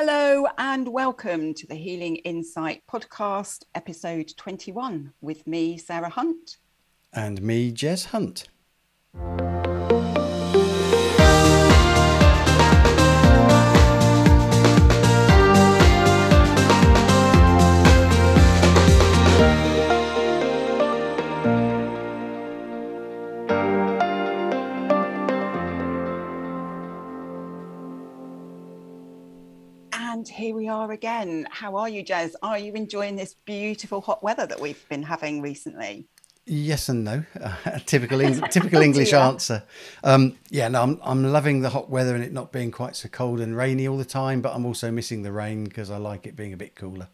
Hello 0.00 0.46
and 0.58 0.86
welcome 0.86 1.52
to 1.54 1.66
the 1.66 1.74
Healing 1.74 2.14
Insight 2.18 2.84
podcast, 2.88 3.64
episode 3.74 4.32
21, 4.36 5.12
with 5.20 5.44
me, 5.44 5.76
Sarah 5.76 6.08
Hunt. 6.08 6.58
And 7.12 7.42
me, 7.42 7.72
Jez 7.72 8.06
Hunt. 8.06 8.46
Here 30.48 30.56
we 30.56 30.66
are 30.66 30.90
again. 30.92 31.46
How 31.50 31.76
are 31.76 31.90
you, 31.90 32.02
Jez? 32.02 32.32
Are 32.42 32.58
you 32.58 32.72
enjoying 32.72 33.16
this 33.16 33.34
beautiful 33.44 34.00
hot 34.00 34.22
weather 34.22 34.46
that 34.46 34.58
we've 34.58 34.88
been 34.88 35.02
having 35.02 35.42
recently? 35.42 36.06
Yes 36.46 36.88
and 36.88 37.04
no. 37.04 37.24
Uh, 37.38 37.78
typical 37.84 38.18
typical 38.50 38.80
English 38.80 39.12
answer. 39.12 39.62
Um, 40.02 40.38
yeah, 40.48 40.68
no, 40.68 40.82
I'm 40.82 40.98
I'm 41.02 41.22
loving 41.22 41.60
the 41.60 41.68
hot 41.68 41.90
weather 41.90 42.14
and 42.14 42.24
it 42.24 42.32
not 42.32 42.50
being 42.50 42.70
quite 42.70 42.96
so 42.96 43.10
cold 43.10 43.40
and 43.40 43.54
rainy 43.54 43.86
all 43.86 43.98
the 43.98 44.06
time. 44.06 44.40
But 44.40 44.54
I'm 44.54 44.64
also 44.64 44.90
missing 44.90 45.22
the 45.22 45.32
rain 45.32 45.64
because 45.64 45.90
I 45.90 45.98
like 45.98 46.26
it 46.26 46.34
being 46.34 46.54
a 46.54 46.56
bit 46.56 46.74
cooler. 46.74 47.08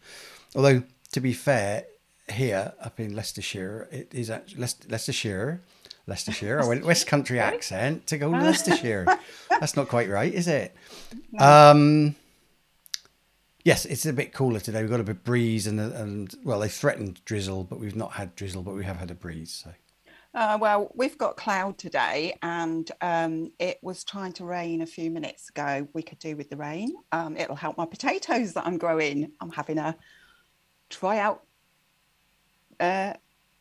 Although 0.55 0.83
to 1.11 1.19
be 1.19 1.33
fair, 1.33 1.83
here 2.31 2.71
up 2.79 3.01
in 3.01 3.17
Leicestershire, 3.17 3.89
it 3.91 4.13
is 4.13 4.29
actually 4.29 4.61
Leicestershire. 4.87 5.61
Leicestershire. 6.07 6.61
I 6.61 6.67
went 6.67 6.85
West 6.85 7.05
Country 7.05 7.41
accent 7.41 8.07
to 8.07 8.17
go 8.17 8.29
Leicestershire. 8.29 9.05
That's 9.49 9.75
not 9.75 9.89
quite 9.89 10.07
right, 10.07 10.33
is 10.33 10.47
it? 10.47 10.73
Um, 11.37 12.15
Yes, 13.65 13.83
it's 13.85 14.05
a 14.05 14.13
bit 14.13 14.31
cooler 14.31 14.59
today. 14.59 14.81
We've 14.81 14.91
got 14.91 14.99
a 14.99 15.03
bit 15.03 15.15
of 15.15 15.23
breeze 15.23 15.65
and 15.65 15.79
and 15.79 16.33
well, 16.43 16.59
they 16.59 16.69
threatened 16.69 17.19
drizzle, 17.25 17.63
but 17.63 17.79
we've 17.79 17.95
not 17.95 18.11
had 18.11 18.35
drizzle, 18.35 18.61
but 18.61 18.75
we 18.75 18.85
have 18.85 18.97
had 18.97 19.09
a 19.09 19.15
breeze. 19.15 19.63
So. 19.65 19.71
Uh, 20.35 20.57
well, 20.61 20.91
we've 20.93 21.17
got 21.17 21.35
cloud 21.35 21.75
today, 21.79 22.37
and 22.43 22.91
um, 23.01 23.51
it 23.57 23.79
was 23.81 24.03
trying 24.03 24.33
to 24.33 24.45
rain 24.45 24.83
a 24.83 24.85
few 24.85 25.09
minutes 25.09 25.49
ago. 25.49 25.87
We 25.93 26.03
could 26.03 26.19
do 26.19 26.35
with 26.35 26.51
the 26.51 26.57
rain. 26.57 26.93
Um, 27.11 27.37
it'll 27.37 27.55
help 27.55 27.75
my 27.75 27.87
potatoes 27.87 28.53
that 28.53 28.67
I'm 28.67 28.77
growing. 28.77 29.31
I'm 29.41 29.49
having 29.49 29.79
a 29.79 29.95
try 30.91 31.17
out 31.17 31.41
uh, 32.79 33.13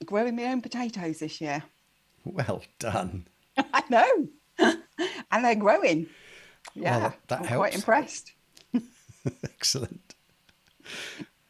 growing 0.04 0.36
my 0.36 0.44
own 0.44 0.60
potatoes 0.60 1.20
this 1.20 1.40
year. 1.40 1.62
Well 2.26 2.62
done. 2.78 3.26
I 3.56 3.82
know, 3.88 4.28
and 5.30 5.44
they're 5.44 5.54
growing. 5.54 6.08
Yeah, 6.74 6.90
well, 6.90 7.00
that, 7.00 7.28
that 7.28 7.38
I'm 7.40 7.46
helps. 7.46 7.58
quite 7.58 7.74
impressed. 7.74 8.33
Excellent. 9.44 10.14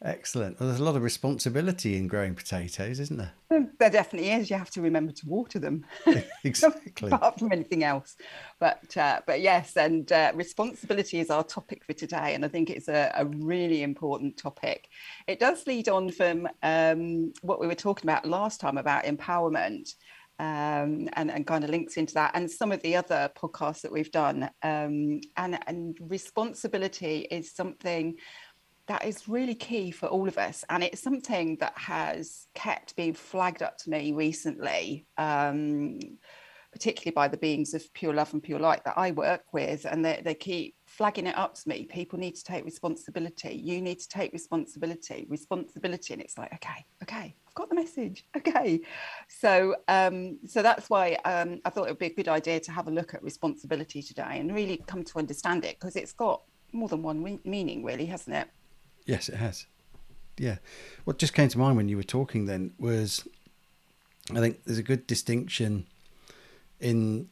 Excellent. 0.05 0.59
Well, 0.59 0.69
there's 0.69 0.79
a 0.79 0.83
lot 0.83 0.95
of 0.95 1.01
responsibility 1.01 1.95
in 1.95 2.07
growing 2.07 2.35
potatoes, 2.35 2.99
isn't 2.99 3.17
there? 3.17 3.33
There 3.49 3.89
definitely 3.89 4.29
is. 4.29 4.51
You 4.51 4.57
have 4.57 4.69
to 4.71 4.81
remember 4.81 5.11
to 5.11 5.27
water 5.27 5.57
them. 5.57 5.83
exactly. 6.43 7.11
Apart 7.11 7.39
from 7.39 7.51
anything 7.51 7.83
else, 7.83 8.15
but 8.59 8.95
uh, 8.97 9.21
but 9.25 9.41
yes, 9.41 9.75
and 9.75 10.11
uh, 10.11 10.31
responsibility 10.35 11.19
is 11.19 11.31
our 11.31 11.43
topic 11.43 11.83
for 11.83 11.93
today, 11.93 12.35
and 12.35 12.45
I 12.45 12.49
think 12.49 12.69
it's 12.69 12.87
a, 12.87 13.11
a 13.15 13.25
really 13.25 13.81
important 13.81 14.37
topic. 14.37 14.89
It 15.27 15.39
does 15.39 15.65
lead 15.65 15.89
on 15.89 16.11
from 16.11 16.47
um, 16.61 17.33
what 17.41 17.59
we 17.59 17.65
were 17.65 17.73
talking 17.73 18.07
about 18.07 18.27
last 18.27 18.59
time 18.59 18.77
about 18.77 19.05
empowerment, 19.05 19.95
um, 20.39 21.09
and, 21.13 21.31
and 21.31 21.47
kind 21.47 21.63
of 21.63 21.69
links 21.69 21.97
into 21.97 22.13
that 22.13 22.31
and 22.33 22.49
some 22.49 22.71
of 22.71 22.81
the 22.81 22.95
other 22.95 23.29
podcasts 23.37 23.81
that 23.81 23.91
we've 23.91 24.11
done. 24.11 24.49
Um, 24.63 25.21
and, 25.37 25.59
and 25.67 25.97
responsibility 26.01 27.27
is 27.31 27.53
something 27.53 28.15
that 28.87 29.05
is 29.05 29.27
really 29.27 29.55
key 29.55 29.91
for 29.91 30.07
all 30.07 30.27
of 30.27 30.37
us. 30.37 30.63
And 30.69 30.83
it's 30.83 31.01
something 31.01 31.57
that 31.59 31.77
has 31.77 32.47
kept 32.53 32.95
being 32.95 33.13
flagged 33.13 33.63
up 33.63 33.77
to 33.79 33.89
me 33.89 34.13
recently. 34.13 35.07
Um, 35.17 35.99
particularly 36.75 37.13
by 37.13 37.29
the 37.29 37.37
beings 37.37 37.73
of 37.73 37.81
pure 37.93 38.13
love 38.13 38.33
and 38.33 38.43
pure 38.43 38.59
light 38.59 38.83
that 38.83 38.97
I 38.97 39.11
work 39.11 39.53
with, 39.53 39.85
and 39.85 40.03
they, 40.03 40.21
they 40.25 40.33
keep 40.33 40.75
flagging 40.85 41.25
it 41.25 41.37
up 41.37 41.55
to 41.55 41.69
me. 41.69 41.85
People 41.85 42.19
need 42.19 42.35
to 42.35 42.43
take 42.43 42.65
responsibility. 42.65 43.55
You 43.55 43.81
need 43.81 43.99
to 43.99 44.09
take 44.09 44.33
responsibility, 44.33 45.25
responsibility. 45.29 46.13
And 46.13 46.21
it's 46.21 46.37
like, 46.37 46.53
okay, 46.55 46.85
okay, 47.01 47.35
got 47.55 47.69
the 47.69 47.75
message. 47.75 48.25
Okay. 48.37 48.81
So 49.27 49.75
um, 49.87 50.37
so 50.45 50.61
that's 50.61 50.89
why 50.89 51.17
um, 51.25 51.59
I 51.65 51.69
thought 51.69 51.87
it 51.87 51.91
would 51.91 51.99
be 51.99 52.05
a 52.07 52.13
good 52.13 52.27
idea 52.27 52.59
to 52.59 52.71
have 52.71 52.87
a 52.87 52.91
look 52.91 53.13
at 53.13 53.23
responsibility 53.23 54.01
today 54.01 54.39
and 54.39 54.53
really 54.53 54.77
come 54.85 55.03
to 55.03 55.17
understand 55.17 55.65
it 55.65 55.79
because 55.79 55.95
it's 55.95 56.13
got 56.13 56.41
more 56.71 56.87
than 56.87 57.01
one 57.01 57.39
meaning, 57.43 57.83
really, 57.83 58.05
hasn't 58.05 58.35
it? 58.35 58.47
Yes, 59.05 59.29
it 59.29 59.35
has. 59.35 59.65
Yeah. 60.37 60.57
What 61.05 61.17
just 61.17 61.33
came 61.33 61.49
to 61.49 61.57
mind 61.57 61.77
when 61.77 61.89
you 61.89 61.97
were 61.97 62.03
talking 62.03 62.45
then 62.45 62.73
was 62.77 63.27
I 64.31 64.39
think 64.39 64.63
there's 64.65 64.77
a 64.77 64.83
good 64.83 65.07
distinction 65.07 65.87
in 66.79 67.29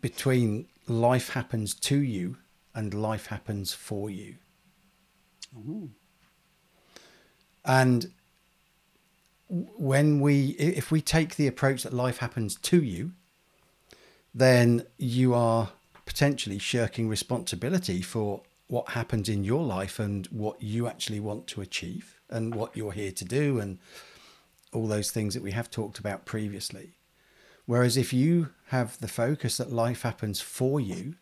between 0.00 0.68
life 0.86 1.30
happens 1.30 1.74
to 1.74 1.96
you 1.96 2.36
and 2.74 2.94
life 2.94 3.26
happens 3.26 3.72
for 3.72 4.08
you. 4.10 4.36
Ooh. 5.56 5.90
And 7.64 8.12
when 9.52 10.20
we, 10.20 10.50
if 10.58 10.90
we 10.90 11.02
take 11.02 11.36
the 11.36 11.46
approach 11.46 11.82
that 11.82 11.92
life 11.92 12.18
happens 12.18 12.56
to 12.56 12.82
you, 12.82 13.12
then 14.34 14.86
you 14.96 15.34
are 15.34 15.72
potentially 16.06 16.58
shirking 16.58 17.08
responsibility 17.08 18.00
for 18.00 18.40
what 18.68 18.90
happens 18.90 19.28
in 19.28 19.44
your 19.44 19.62
life 19.62 19.98
and 19.98 20.26
what 20.28 20.62
you 20.62 20.86
actually 20.86 21.20
want 21.20 21.46
to 21.46 21.60
achieve 21.60 22.18
and 22.30 22.54
what 22.54 22.74
you're 22.74 22.92
here 22.92 23.12
to 23.12 23.24
do 23.26 23.58
and 23.58 23.78
all 24.72 24.86
those 24.86 25.10
things 25.10 25.34
that 25.34 25.42
we 25.42 25.50
have 25.50 25.70
talked 25.70 25.98
about 25.98 26.24
previously. 26.24 26.92
Whereas 27.66 27.98
if 27.98 28.14
you 28.14 28.48
have 28.68 28.98
the 29.00 29.08
focus 29.08 29.58
that 29.58 29.70
life 29.70 30.00
happens 30.00 30.40
for 30.40 30.80
you, 30.80 31.16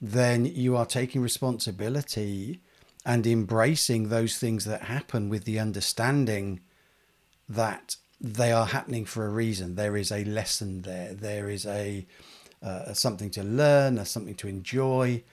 then 0.00 0.44
you 0.44 0.76
are 0.76 0.84
taking 0.84 1.22
responsibility 1.22 2.60
and 3.06 3.26
embracing 3.26 4.08
those 4.08 4.36
things 4.36 4.66
that 4.66 4.82
happen 4.82 5.30
with 5.30 5.44
the 5.44 5.58
understanding 5.58 6.60
that 7.54 7.96
they 8.20 8.52
are 8.52 8.66
happening 8.66 9.04
for 9.04 9.26
a 9.26 9.30
reason. 9.30 9.74
There 9.74 9.96
is 9.96 10.12
a 10.12 10.24
lesson 10.24 10.82
there. 10.82 11.12
There 11.12 11.48
is 11.48 11.66
a 11.66 12.06
uh, 12.62 12.92
something 12.92 13.30
to 13.30 13.42
learn, 13.42 13.98
a 13.98 14.06
something 14.06 14.36
to 14.36 14.48
enjoy, 14.48 15.24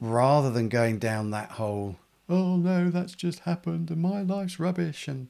rather 0.00 0.50
than 0.50 0.68
going 0.68 0.98
down 0.98 1.30
that 1.30 1.52
whole 1.52 1.96
"oh 2.28 2.56
no, 2.56 2.90
that's 2.90 3.14
just 3.14 3.40
happened 3.40 3.90
and 3.90 4.02
my 4.02 4.22
life's 4.22 4.60
rubbish," 4.60 5.08
and 5.08 5.28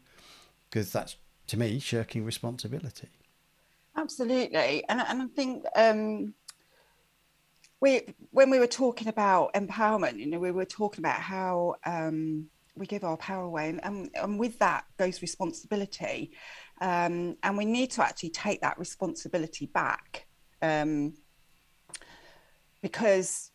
because 0.68 0.92
that's 0.92 1.16
to 1.46 1.56
me 1.56 1.78
shirking 1.78 2.24
responsibility. 2.24 3.08
Absolutely, 3.96 4.84
and 4.88 5.00
and 5.00 5.22
I 5.22 5.26
think 5.28 5.64
um, 5.76 6.34
we 7.80 8.02
when 8.30 8.50
we 8.50 8.58
were 8.58 8.66
talking 8.66 9.08
about 9.08 9.54
empowerment, 9.54 10.18
you 10.18 10.26
know, 10.26 10.40
we 10.40 10.50
were 10.50 10.64
talking 10.64 11.04
about 11.04 11.20
how 11.20 11.76
um, 11.84 12.48
we 12.76 12.86
give 12.86 13.04
our 13.04 13.16
power 13.16 13.44
away, 13.44 13.68
and, 13.68 13.80
and, 13.84 14.10
and 14.14 14.38
with 14.38 14.58
that 14.58 14.84
goes 14.98 15.22
responsibility, 15.22 16.32
um, 16.80 17.36
and 17.42 17.56
we 17.56 17.64
need 17.64 17.90
to 17.92 18.02
actually 18.02 18.30
take 18.30 18.60
that 18.60 18.78
responsibility 18.78 19.66
back, 19.66 20.26
um, 20.62 21.14
because 22.82 23.50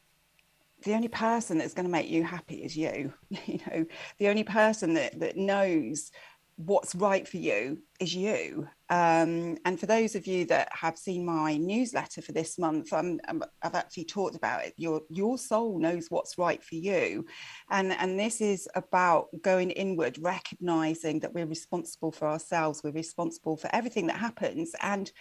the 0.84 0.94
only 0.94 1.08
person 1.08 1.60
that's 1.60 1.74
going 1.74 1.86
to 1.86 1.92
make 1.92 2.10
you 2.10 2.24
happy 2.24 2.64
is 2.64 2.76
you. 2.76 3.14
You 3.46 3.60
know, 3.68 3.86
the 4.18 4.28
only 4.30 4.44
person 4.44 4.94
that 4.96 5.20
that 5.20 5.38
knows 5.38 6.12
what's 6.57 6.95
right 6.95 7.28
for 7.28 7.38
you 7.38 7.79
is 8.00 8.13
you. 8.13 8.67
Um, 8.89 9.57
and 9.66 9.79
for 9.79 9.85
those 9.85 10.16
of 10.16 10.28
you 10.28 10.45
that 10.45 10.69
have 10.73 10.97
seen 10.97 11.25
my 11.25 11.57
newsletter 11.57 12.22
for 12.22 12.31
this 12.31 12.59
month, 12.59 12.94
i 12.94 13.17
have 13.62 13.75
actually 13.75 14.06
talked 14.06 14.35
about 14.35 14.66
it. 14.66 14.73
Your 14.78 15.01
your 15.09 15.38
soul 15.38 15.79
knows 15.79 16.07
what's 16.09 16.38
right 16.38 16.63
for 16.63 16.75
you, 16.75 17.25
and 17.69 17.94
and 17.94 18.19
this 18.19 18.42
is 18.42 18.68
about 18.75 19.27
going 19.42 19.71
inward, 19.71 20.18
recognizing 20.19 21.19
that 21.21 21.33
we're 21.33 21.45
responsible 21.45 22.12
for 22.12 22.27
ourselves. 22.27 22.81
We're 22.83 22.92
responsible 22.92 23.57
for 23.57 23.69
everything 23.74 24.07
that 24.07 24.18
happens, 24.18 24.75
and 24.81 25.12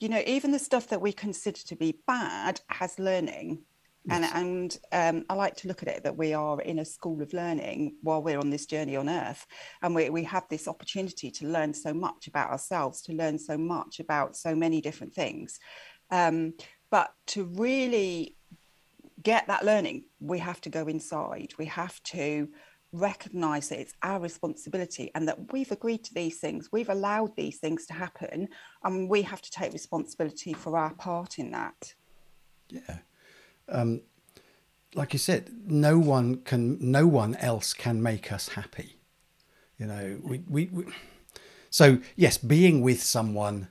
you 0.00 0.08
know 0.08 0.22
even 0.26 0.52
the 0.52 0.58
stuff 0.58 0.88
that 0.88 1.00
we 1.00 1.12
consider 1.12 1.60
to 1.60 1.76
be 1.76 1.98
bad 2.06 2.60
has 2.68 2.98
learning 2.98 3.64
Yes. 4.04 4.30
And, 4.34 4.78
and 4.92 5.18
um, 5.18 5.24
I 5.28 5.34
like 5.34 5.56
to 5.56 5.68
look 5.68 5.82
at 5.82 5.88
it 5.88 6.04
that 6.04 6.16
we 6.16 6.32
are 6.32 6.60
in 6.60 6.78
a 6.78 6.84
school 6.84 7.20
of 7.20 7.32
learning 7.32 7.96
while 8.02 8.22
we're 8.22 8.38
on 8.38 8.50
this 8.50 8.66
journey 8.66 8.96
on 8.96 9.08
earth. 9.08 9.46
And 9.82 9.94
we, 9.94 10.08
we 10.10 10.24
have 10.24 10.44
this 10.48 10.68
opportunity 10.68 11.30
to 11.32 11.46
learn 11.46 11.74
so 11.74 11.92
much 11.92 12.26
about 12.26 12.50
ourselves, 12.50 13.02
to 13.02 13.12
learn 13.12 13.38
so 13.38 13.58
much 13.58 14.00
about 14.00 14.36
so 14.36 14.54
many 14.54 14.80
different 14.80 15.14
things. 15.14 15.58
Um, 16.10 16.54
but 16.90 17.12
to 17.28 17.44
really 17.44 18.36
get 19.22 19.46
that 19.48 19.64
learning, 19.64 20.04
we 20.20 20.38
have 20.38 20.60
to 20.62 20.70
go 20.70 20.86
inside. 20.86 21.52
We 21.58 21.66
have 21.66 22.02
to 22.04 22.48
recognize 22.92 23.68
that 23.68 23.80
it's 23.80 23.92
our 24.02 24.20
responsibility 24.20 25.10
and 25.14 25.28
that 25.28 25.52
we've 25.52 25.72
agreed 25.72 26.04
to 26.04 26.14
these 26.14 26.38
things, 26.38 26.70
we've 26.72 26.88
allowed 26.88 27.36
these 27.36 27.58
things 27.58 27.84
to 27.86 27.92
happen, 27.92 28.48
and 28.84 29.10
we 29.10 29.20
have 29.20 29.42
to 29.42 29.50
take 29.50 29.74
responsibility 29.74 30.54
for 30.54 30.78
our 30.78 30.94
part 30.94 31.38
in 31.38 31.50
that. 31.50 31.92
Yeah 32.70 32.98
um, 33.68 34.02
like 34.94 35.12
you 35.12 35.18
said, 35.18 35.50
no 35.66 35.98
one 35.98 36.38
can, 36.38 36.78
no 36.80 37.06
one 37.06 37.34
else 37.36 37.74
can 37.74 38.02
make 38.02 38.32
us 38.32 38.50
happy. 38.50 38.96
You 39.78 39.86
know, 39.86 40.18
we, 40.22 40.42
we, 40.48 40.66
we 40.66 40.84
so 41.70 41.98
yes, 42.16 42.38
being 42.38 42.80
with 42.80 43.02
someone, 43.02 43.68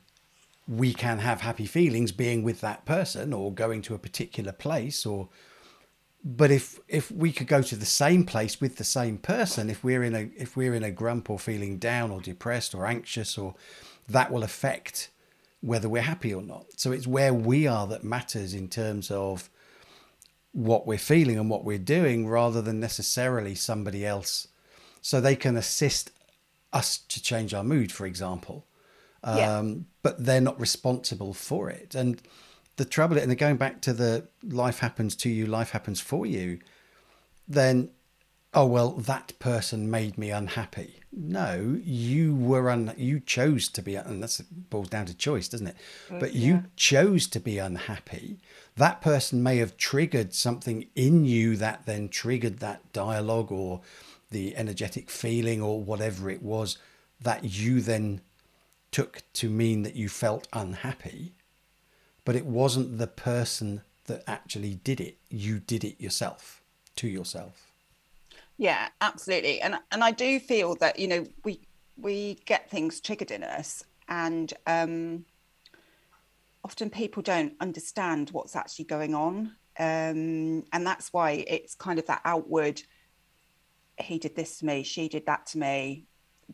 we 0.67 0.93
can 0.93 1.19
have 1.19 1.41
happy 1.41 1.65
feelings 1.65 2.11
being 2.11 2.43
with 2.43 2.61
that 2.61 2.85
person 2.85 3.33
or 3.33 3.53
going 3.53 3.81
to 3.81 3.95
a 3.95 3.99
particular 3.99 4.51
place 4.51 5.05
or 5.05 5.29
but 6.25 6.51
if 6.51 6.79
if 6.89 7.09
we 7.09 7.31
could 7.31 7.47
go 7.47 7.61
to 7.61 7.75
the 7.75 7.85
same 7.85 8.25
place 8.25 8.59
with 8.59 8.75
the 8.75 8.83
same 8.83 9.17
person 9.17 9.69
if 9.69 9.81
we're 9.81 10.03
in 10.03 10.13
a 10.13 10.29
if 10.35 10.57
we're 10.57 10.73
in 10.73 10.83
a 10.83 10.91
grump 10.91 11.29
or 11.29 11.39
feeling 11.39 11.77
down 11.77 12.11
or 12.11 12.19
depressed 12.19 12.75
or 12.75 12.85
anxious 12.85 13.37
or 13.37 13.55
that 14.09 14.29
will 14.29 14.43
affect 14.43 15.09
whether 15.61 15.87
we're 15.87 16.01
happy 16.01 16.33
or 16.33 16.41
not 16.41 16.65
so 16.75 16.91
it's 16.91 17.07
where 17.07 17.33
we 17.33 17.65
are 17.65 17.87
that 17.87 18.03
matters 18.03 18.53
in 18.53 18.67
terms 18.67 19.09
of 19.09 19.49
what 20.57 20.87
we're 20.87 20.97
feeling 20.97 21.37
and 21.37 21.49
what 21.49 21.63
we're 21.63 21.77
doing 21.77 22.27
rather 22.27 22.61
than 22.61 22.79
necessarily 22.79 23.53
somebody 23.53 24.05
else 24.05 24.47
so 25.01 25.21
they 25.21 25.35
can 25.35 25.55
assist 25.55 26.11
us 26.73 26.97
to 26.97 27.21
change 27.21 27.53
our 27.53 27.63
mood 27.63 27.91
for 27.91 28.05
example 28.05 28.65
um, 29.23 29.37
yeah. 29.37 29.73
but 30.03 30.23
they're 30.23 30.41
not 30.41 30.59
responsible 30.59 31.33
for 31.33 31.69
it 31.69 31.95
and 31.95 32.21
the 32.77 32.85
trouble, 32.85 33.17
and 33.17 33.35
going 33.37 33.57
back 33.57 33.81
to 33.81 33.93
the 33.93 34.27
life 34.43 34.79
happens 34.79 35.15
to 35.17 35.29
you, 35.29 35.45
life 35.45 35.71
happens 35.71 35.99
for 35.99 36.25
you, 36.25 36.59
then, 37.47 37.89
oh, 38.53 38.67
well, 38.67 38.91
that 38.91 39.33
person 39.39 39.89
made 39.89 40.17
me 40.17 40.29
unhappy. 40.29 40.99
No, 41.11 41.79
you 41.83 42.35
were 42.35 42.69
un, 42.69 42.93
you 42.95 43.19
chose 43.19 43.67
to 43.69 43.81
be, 43.81 43.95
and 43.95 44.21
that 44.21 44.39
boils 44.69 44.89
down 44.89 45.07
to 45.07 45.15
choice, 45.15 45.47
doesn't 45.47 45.67
it? 45.67 45.75
Mm, 46.09 46.19
but 46.19 46.33
you 46.33 46.65
chose 46.75 47.25
to 47.27 47.39
be 47.39 47.57
unhappy. 47.57 48.37
That 48.77 49.01
person 49.01 49.43
may 49.43 49.57
have 49.57 49.77
triggered 49.77 50.33
something 50.33 50.87
in 50.95 51.25
you 51.25 51.55
that 51.57 51.85
then 51.85 52.09
triggered 52.09 52.59
that 52.59 52.93
dialogue 52.93 53.51
or 53.51 53.81
the 54.29 54.55
energetic 54.55 55.09
feeling 55.09 55.61
or 55.61 55.81
whatever 55.81 56.29
it 56.29 56.43
was 56.43 56.77
that 57.21 57.43
you 57.43 57.81
then 57.81 58.21
took 58.91 59.23
to 59.33 59.49
mean 59.49 59.83
that 59.83 59.95
you 59.95 60.09
felt 60.09 60.47
unhappy 60.53 61.33
but 62.27 62.35
it 62.35 62.45
wasn't 62.45 62.97
the 62.97 63.07
person 63.07 63.81
that 64.07 64.21
actually 64.27 64.75
did 64.83 64.99
it. 64.99 65.15
You 65.29 65.59
did 65.59 65.85
it 65.85 66.01
yourself 66.01 66.61
to 66.97 67.07
yourself. 67.07 67.71
Yeah, 68.57 68.89
absolutely. 68.99 69.61
And 69.61 69.75
and 69.93 70.03
I 70.03 70.11
do 70.11 70.37
feel 70.41 70.75
that, 70.75 70.99
you 70.99 71.07
know, 71.07 71.25
we 71.45 71.61
we 71.95 72.39
get 72.45 72.69
things 72.69 72.99
triggered 72.99 73.31
in 73.31 73.45
us 73.45 73.85
and 74.09 74.53
um 74.67 75.23
often 76.67 76.89
people 76.89 77.23
don't 77.23 77.53
understand 77.61 78.29
what's 78.31 78.55
actually 78.55 78.85
going 78.85 79.15
on. 79.15 79.33
Um 79.79 80.63
and 80.73 80.85
that's 80.85 81.13
why 81.13 81.45
it's 81.47 81.75
kind 81.75 81.97
of 81.97 82.05
that 82.07 82.21
outward 82.25 82.81
he 83.99 84.19
did 84.19 84.35
this 84.35 84.59
to 84.59 84.65
me, 84.65 84.83
she 84.83 85.07
did 85.07 85.25
that 85.25 85.45
to 85.47 85.57
me, 85.57 86.05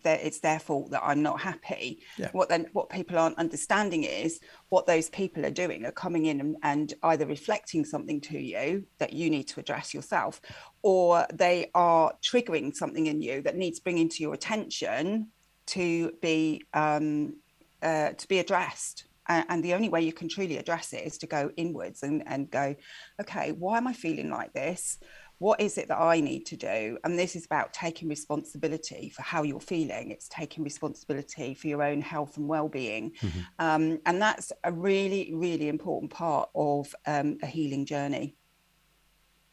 that 0.04 0.22
it's 0.24 0.40
their 0.40 0.60
fault 0.60 0.92
that 0.92 1.02
I'm 1.04 1.22
not 1.22 1.42
happy. 1.42 2.04
Yeah. 2.18 2.30
What 2.32 2.50
then 2.50 2.68
what 2.74 2.90
people 2.90 3.18
aren't 3.18 3.38
understanding 3.38 4.04
is 4.04 4.40
what 4.70 4.86
those 4.86 5.10
people 5.10 5.46
are 5.46 5.52
doing 5.52 5.86
are 5.86 5.92
coming 5.92 6.26
in 6.26 6.40
and, 6.40 6.56
and, 6.64 6.94
either 7.04 7.26
reflecting 7.26 7.86
something 7.86 8.22
to 8.22 8.40
you 8.40 8.86
that 8.98 9.14
you 9.14 9.30
need 9.30 9.48
to 9.50 9.60
address 9.60 9.94
yourself, 9.94 10.42
or 10.82 11.26
they 11.34 11.70
are 11.76 12.14
triggering 12.22 12.76
something 12.76 13.08
in 13.08 13.22
you 13.22 13.42
that 13.42 13.56
needs 13.56 13.80
bringing 13.80 14.10
to 14.10 14.24
your 14.24 14.34
attention 14.34 15.28
to 15.66 16.12
be 16.22 16.64
um, 16.74 17.36
uh, 17.82 18.12
to 18.12 18.28
be 18.28 18.40
addressed. 18.40 19.06
And, 19.28 19.64
the 19.64 19.74
only 19.74 19.90
way 19.90 20.02
you 20.02 20.14
can 20.14 20.28
truly 20.28 20.58
address 20.58 20.94
it 20.94 21.06
is 21.06 21.18
to 21.20 21.28
go 21.28 21.52
inwards 21.56 22.04
and, 22.04 22.24
and 22.26 22.52
go, 22.52 22.76
okay, 23.22 23.54
why 23.54 23.78
am 23.78 23.88
I 23.88 23.94
feeling 23.94 24.30
like 24.30 24.54
this? 24.54 25.00
what 25.44 25.60
is 25.60 25.78
it 25.78 25.90
that 25.90 26.00
I 26.00 26.22
need 26.22 26.46
to 26.48 26.56
do? 26.56 26.98
And 27.04 27.20
this 27.20 27.36
is 27.36 27.46
about 27.46 27.74
taking 27.74 28.08
responsibility 28.08 29.10
for 29.10 29.24
how 29.24 29.44
you're 29.44 29.60
feeling. 29.60 30.10
It's 30.10 30.30
taking 30.30 30.64
responsibility 30.64 31.54
for 31.54 31.68
your 31.68 31.84
own 31.84 32.02
health 32.02 32.38
and 32.38 32.48
well-being, 32.48 33.12
mm-hmm. 33.12 33.40
um, 33.60 34.00
and 34.06 34.22
that's 34.22 34.54
a 34.64 34.72
really, 34.72 35.34
really 35.34 35.68
important 35.68 36.12
part 36.12 36.50
of 36.56 36.96
um, 37.06 37.38
a 37.44 37.48
healing 37.48 37.86
journey. 37.86 38.38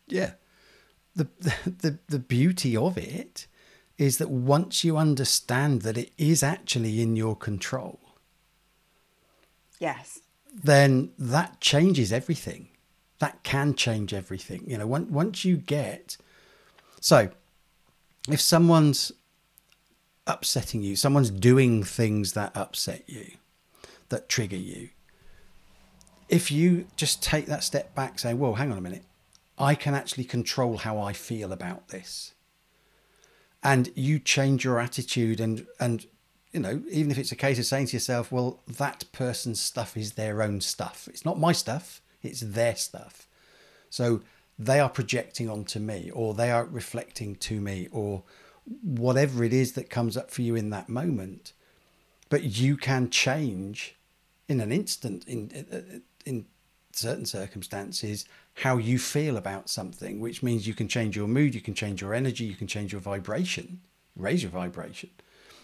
Yeah, 0.06 0.34
the, 1.16 1.26
the 1.40 1.98
the 2.08 2.18
beauty 2.20 2.76
of 2.76 2.96
it 2.96 3.48
is 3.98 4.18
that 4.18 4.30
once 4.30 4.84
you 4.84 4.96
understand 4.96 5.82
that 5.82 5.98
it 5.98 6.12
is 6.16 6.42
actually 6.44 7.02
in 7.02 7.16
your 7.16 7.34
control, 7.34 7.98
yes, 9.80 10.20
then 10.54 11.10
that 11.18 11.60
changes 11.60 12.12
everything. 12.12 12.68
That 13.18 13.42
can 13.42 13.74
change 13.74 14.14
everything. 14.14 14.62
You 14.66 14.78
know, 14.78 14.86
once 14.86 15.10
once 15.10 15.44
you 15.44 15.56
get 15.56 16.16
so 17.00 17.30
if 18.28 18.40
someone's 18.40 19.10
upsetting 20.26 20.82
you, 20.82 20.94
someone's 20.94 21.30
doing 21.30 21.82
things 21.82 22.34
that 22.34 22.56
upset 22.56 23.02
you, 23.08 23.32
that 24.10 24.28
trigger 24.28 24.56
you, 24.56 24.90
if 26.28 26.50
you 26.50 26.86
just 26.96 27.22
take 27.22 27.46
that 27.46 27.64
step 27.64 27.94
back, 27.94 28.18
saying, 28.18 28.38
"Well, 28.38 28.54
hang 28.54 28.70
on 28.70 28.78
a 28.78 28.82
minute, 28.82 29.04
I 29.58 29.74
can 29.74 29.94
actually 29.94 30.24
control 30.24 30.78
how 30.78 30.98
I 31.00 31.12
feel 31.12 31.52
about 31.52 31.88
this," 31.88 32.34
and 33.62 33.90
you 33.96 34.18
change 34.18 34.64
your 34.64 34.78
attitude 34.78 35.40
and 35.40 35.66
and 35.80 36.06
you 36.52 36.60
know, 36.60 36.82
even 36.90 37.10
if 37.10 37.18
it's 37.18 37.32
a 37.32 37.36
case 37.36 37.58
of 37.58 37.66
saying 37.66 37.86
to 37.86 37.92
yourself, 37.94 38.32
"Well, 38.32 38.60
that 38.66 39.04
person's 39.12 39.60
stuff 39.60 39.96
is 39.96 40.12
their 40.12 40.42
own 40.42 40.60
stuff. 40.60 41.08
It's 41.08 41.24
not 41.24 41.38
my 41.38 41.52
stuff 41.52 42.02
it's 42.22 42.40
their 42.40 42.76
stuff. 42.76 43.26
So 43.88 44.22
they 44.58 44.80
are 44.80 44.88
projecting 44.88 45.48
onto 45.48 45.78
me, 45.78 46.10
or 46.10 46.34
they 46.34 46.50
are 46.50 46.64
reflecting 46.64 47.36
to 47.36 47.60
me, 47.60 47.88
or 47.90 48.22
whatever 48.82 49.42
it 49.42 49.52
is 49.52 49.72
that 49.72 49.90
comes 49.90 50.16
up 50.16 50.30
for 50.30 50.42
you 50.42 50.54
in 50.54 50.70
that 50.70 50.88
moment. 50.88 51.52
But 52.28 52.44
you 52.44 52.76
can 52.76 53.10
change 53.10 53.96
in 54.48 54.60
an 54.60 54.70
instant, 54.70 55.26
in, 55.26 55.66
uh, 55.72 55.76
uh, 55.76 55.98
in 56.26 56.46
certain 56.92 57.26
circumstances, 57.26 58.26
how 58.54 58.76
you 58.76 58.98
feel 58.98 59.36
about 59.36 59.70
something, 59.70 60.20
which 60.20 60.42
means 60.42 60.66
you 60.66 60.74
can 60.74 60.88
change 60.88 61.16
your 61.16 61.28
mood, 61.28 61.54
you 61.54 61.60
can 61.60 61.74
change 61.74 62.00
your 62.02 62.14
energy, 62.14 62.44
you 62.44 62.54
can 62.54 62.66
change 62.66 62.92
your 62.92 63.00
vibration, 63.00 63.80
raise 64.16 64.42
your 64.42 64.52
vibration 64.52 65.10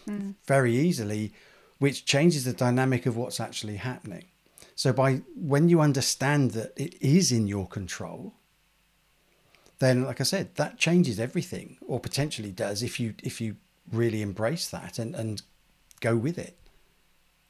mm. 0.07 0.35
very 0.45 0.75
easily, 0.75 1.33
which 1.79 2.05
changes 2.05 2.45
the 2.45 2.53
dynamic 2.53 3.05
of 3.05 3.15
what's 3.17 3.39
actually 3.39 3.77
happening. 3.77 4.25
So 4.75 4.93
by 4.93 5.21
when 5.35 5.69
you 5.69 5.81
understand 5.81 6.51
that 6.51 6.73
it 6.75 6.95
is 7.01 7.31
in 7.31 7.47
your 7.47 7.67
control, 7.67 8.33
then 9.79 10.05
like 10.05 10.21
I 10.21 10.23
said, 10.23 10.55
that 10.55 10.77
changes 10.77 11.19
everything, 11.19 11.77
or 11.85 11.99
potentially 11.99 12.51
does 12.51 12.83
if 12.83 12.99
you 12.99 13.15
if 13.23 13.41
you 13.41 13.55
really 13.91 14.21
embrace 14.21 14.67
that 14.69 14.99
and 14.99 15.15
and 15.15 15.41
go 15.99 16.15
with 16.15 16.37
it. 16.37 16.57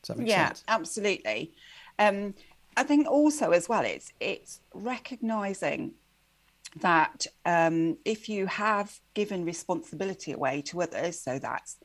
Does 0.01 0.07
that 0.09 0.17
make 0.17 0.27
yeah, 0.27 0.47
sense? 0.47 0.63
Yeah, 0.67 0.75
absolutely. 0.75 1.51
Um, 1.99 2.33
I 2.75 2.83
think 2.83 3.07
also 3.07 3.51
as 3.51 3.67
well, 3.67 3.83
it's 3.83 4.13
it's 4.19 4.61
recognizing 4.73 5.93
that 6.81 7.25
um, 7.45 7.97
if 8.05 8.29
you 8.29 8.45
have 8.45 8.99
given 9.13 9.45
responsibility 9.45 10.31
away 10.31 10.61
to 10.63 10.81
others, 10.81 11.19
so 11.19 11.39
that's 11.39 11.77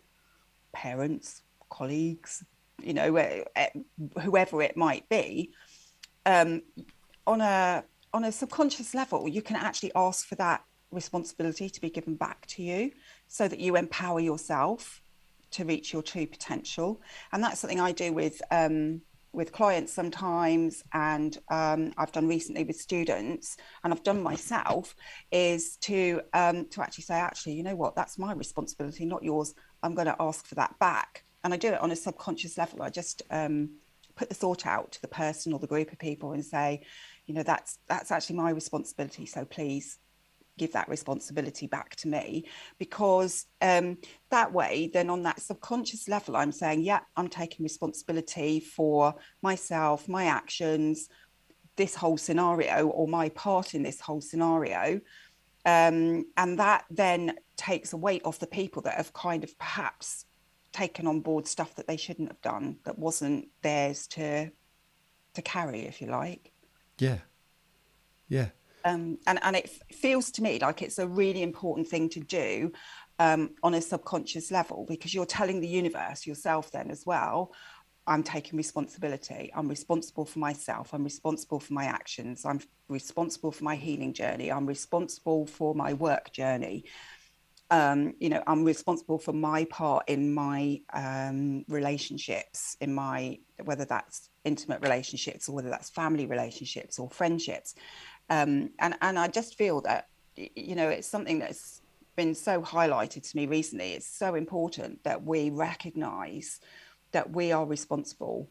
parents, 0.72 1.42
colleagues, 1.70 2.44
you 2.82 2.94
know, 2.94 3.14
eh, 3.16 3.68
whoever 4.20 4.62
it 4.62 4.76
might 4.76 5.08
be, 5.08 5.52
um, 6.26 6.62
on 7.26 7.40
a 7.40 7.84
on 8.14 8.24
a 8.24 8.32
subconscious 8.32 8.94
level, 8.94 9.28
you 9.28 9.40
can 9.40 9.56
actually 9.56 9.92
ask 9.94 10.26
for 10.26 10.34
that 10.34 10.64
responsibility 10.90 11.70
to 11.70 11.80
be 11.80 11.88
given 11.88 12.14
back 12.14 12.46
to 12.46 12.62
you, 12.62 12.92
so 13.26 13.48
that 13.48 13.58
you 13.58 13.76
empower 13.76 14.20
yourself 14.20 15.02
to 15.50 15.64
reach 15.64 15.92
your 15.92 16.02
true 16.02 16.26
potential. 16.26 17.00
And 17.32 17.42
that's 17.42 17.60
something 17.60 17.80
I 17.80 17.92
do 17.92 18.12
with 18.12 18.42
um, 18.50 19.00
with 19.32 19.52
clients 19.52 19.92
sometimes, 19.92 20.84
and 20.92 21.38
um, 21.50 21.94
I've 21.96 22.12
done 22.12 22.28
recently 22.28 22.64
with 22.64 22.76
students, 22.76 23.56
and 23.82 23.92
I've 23.92 24.02
done 24.02 24.22
myself, 24.22 24.94
is 25.30 25.76
to 25.78 26.20
um, 26.34 26.66
to 26.70 26.82
actually 26.82 27.04
say, 27.04 27.14
actually, 27.14 27.54
you 27.54 27.62
know 27.62 27.76
what, 27.76 27.96
that's 27.96 28.18
my 28.18 28.32
responsibility, 28.32 29.06
not 29.06 29.22
yours. 29.22 29.54
I'm 29.82 29.94
going 29.94 30.06
to 30.06 30.16
ask 30.20 30.46
for 30.46 30.54
that 30.56 30.78
back 30.78 31.24
and 31.44 31.52
I 31.52 31.56
do 31.56 31.68
it 31.68 31.80
on 31.80 31.90
a 31.90 31.96
subconscious 31.96 32.56
level. 32.56 32.82
I 32.82 32.90
just 32.90 33.22
um, 33.30 33.70
put 34.14 34.28
the 34.28 34.34
thought 34.34 34.66
out 34.66 34.92
to 34.92 35.02
the 35.02 35.08
person 35.08 35.52
or 35.52 35.58
the 35.58 35.66
group 35.66 35.92
of 35.92 35.98
people 35.98 36.32
and 36.32 36.44
say, 36.44 36.82
you 37.26 37.34
know, 37.34 37.42
that's 37.42 37.78
that's 37.88 38.10
actually 38.10 38.36
my 38.36 38.50
responsibility. 38.50 39.26
So 39.26 39.44
please 39.44 39.98
give 40.58 40.72
that 40.72 40.88
responsibility 40.88 41.66
back 41.66 41.96
to 41.96 42.08
me 42.08 42.44
because 42.78 43.46
um, 43.60 43.96
that 44.30 44.52
way 44.52 44.90
then 44.92 45.08
on 45.08 45.22
that 45.22 45.40
subconscious 45.40 46.08
level 46.08 46.36
i'm 46.36 46.52
saying 46.52 46.82
yeah 46.82 47.00
i'm 47.16 47.28
taking 47.28 47.62
responsibility 47.62 48.60
for 48.60 49.14
myself 49.40 50.08
my 50.08 50.26
actions 50.26 51.08
this 51.76 51.94
whole 51.94 52.18
scenario 52.18 52.86
or 52.88 53.08
my 53.08 53.30
part 53.30 53.74
in 53.74 53.82
this 53.82 53.98
whole 53.98 54.20
scenario 54.20 55.00
um, 55.64 56.26
and 56.36 56.58
that 56.58 56.84
then 56.90 57.36
takes 57.56 57.92
a 57.92 57.96
weight 57.96 58.22
off 58.24 58.38
the 58.38 58.46
people 58.46 58.82
that 58.82 58.94
have 58.94 59.12
kind 59.12 59.44
of 59.44 59.56
perhaps 59.58 60.26
taken 60.72 61.06
on 61.06 61.20
board 61.20 61.46
stuff 61.46 61.74
that 61.76 61.86
they 61.86 61.96
shouldn't 61.96 62.28
have 62.28 62.40
done 62.40 62.78
that 62.84 62.98
wasn't 62.98 63.46
theirs 63.62 64.06
to 64.08 64.50
to 65.34 65.42
carry 65.42 65.82
if 65.82 66.00
you 66.00 66.08
like. 66.08 66.52
Yeah. 66.98 67.18
Yeah. 68.28 68.48
Um, 68.84 69.18
and, 69.26 69.38
and 69.42 69.56
it 69.56 69.70
feels 69.92 70.30
to 70.32 70.42
me 70.42 70.58
like 70.58 70.82
it's 70.82 70.98
a 70.98 71.06
really 71.06 71.42
important 71.42 71.88
thing 71.88 72.08
to 72.10 72.20
do 72.20 72.72
um, 73.18 73.50
on 73.62 73.74
a 73.74 73.80
subconscious 73.80 74.50
level 74.50 74.84
because 74.88 75.14
you're 75.14 75.26
telling 75.26 75.60
the 75.60 75.68
universe, 75.68 76.26
yourself, 76.26 76.70
then 76.72 76.90
as 76.90 77.06
well, 77.06 77.52
I'm 78.06 78.22
taking 78.22 78.56
responsibility. 78.56 79.52
I'm 79.54 79.68
responsible 79.68 80.24
for 80.24 80.38
myself. 80.38 80.92
I'm 80.92 81.04
responsible 81.04 81.60
for 81.60 81.72
my 81.72 81.84
actions. 81.84 82.44
I'm 82.44 82.60
responsible 82.88 83.52
for 83.52 83.62
my 83.62 83.76
healing 83.76 84.12
journey. 84.12 84.50
I'm 84.50 84.66
responsible 84.66 85.46
for 85.46 85.74
my 85.74 85.92
work 85.92 86.32
journey. 86.32 86.84
Um, 87.70 88.14
you 88.18 88.28
know, 88.28 88.42
I'm 88.46 88.64
responsible 88.64 89.18
for 89.18 89.32
my 89.32 89.64
part 89.66 90.08
in 90.08 90.34
my 90.34 90.80
um, 90.92 91.64
relationships, 91.68 92.76
in 92.80 92.92
my 92.92 93.38
whether 93.64 93.84
that's 93.84 94.28
intimate 94.44 94.82
relationships 94.82 95.48
or 95.48 95.54
whether 95.54 95.70
that's 95.70 95.88
family 95.88 96.26
relationships 96.26 96.98
or 96.98 97.08
friendships. 97.08 97.74
Um, 98.28 98.70
and 98.78 98.94
and 99.00 99.18
I 99.18 99.28
just 99.28 99.56
feel 99.56 99.80
that 99.82 100.08
you 100.36 100.74
know 100.74 100.88
it's 100.88 101.08
something 101.08 101.38
that's 101.38 101.80
been 102.16 102.34
so 102.34 102.60
highlighted 102.60 103.28
to 103.30 103.36
me 103.36 103.46
recently. 103.46 103.92
It's 103.92 104.06
so 104.06 104.34
important 104.34 105.02
that 105.04 105.24
we 105.24 105.50
recognise 105.50 106.60
that 107.12 107.30
we 107.30 107.52
are 107.52 107.64
responsible 107.64 108.48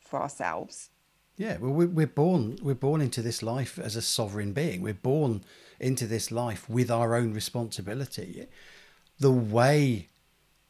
for 0.00 0.20
ourselves. 0.20 0.90
Yeah, 1.36 1.56
well, 1.58 1.72
we're 1.72 2.06
born 2.06 2.58
we're 2.62 2.74
born 2.74 3.00
into 3.00 3.20
this 3.20 3.42
life 3.42 3.78
as 3.78 3.96
a 3.96 4.02
sovereign 4.02 4.52
being. 4.52 4.82
We're 4.82 4.94
born 4.94 5.42
into 5.80 6.06
this 6.06 6.30
life 6.30 6.68
with 6.70 6.90
our 6.90 7.16
own 7.16 7.34
responsibility. 7.34 8.46
The 9.18 9.32
way 9.32 10.08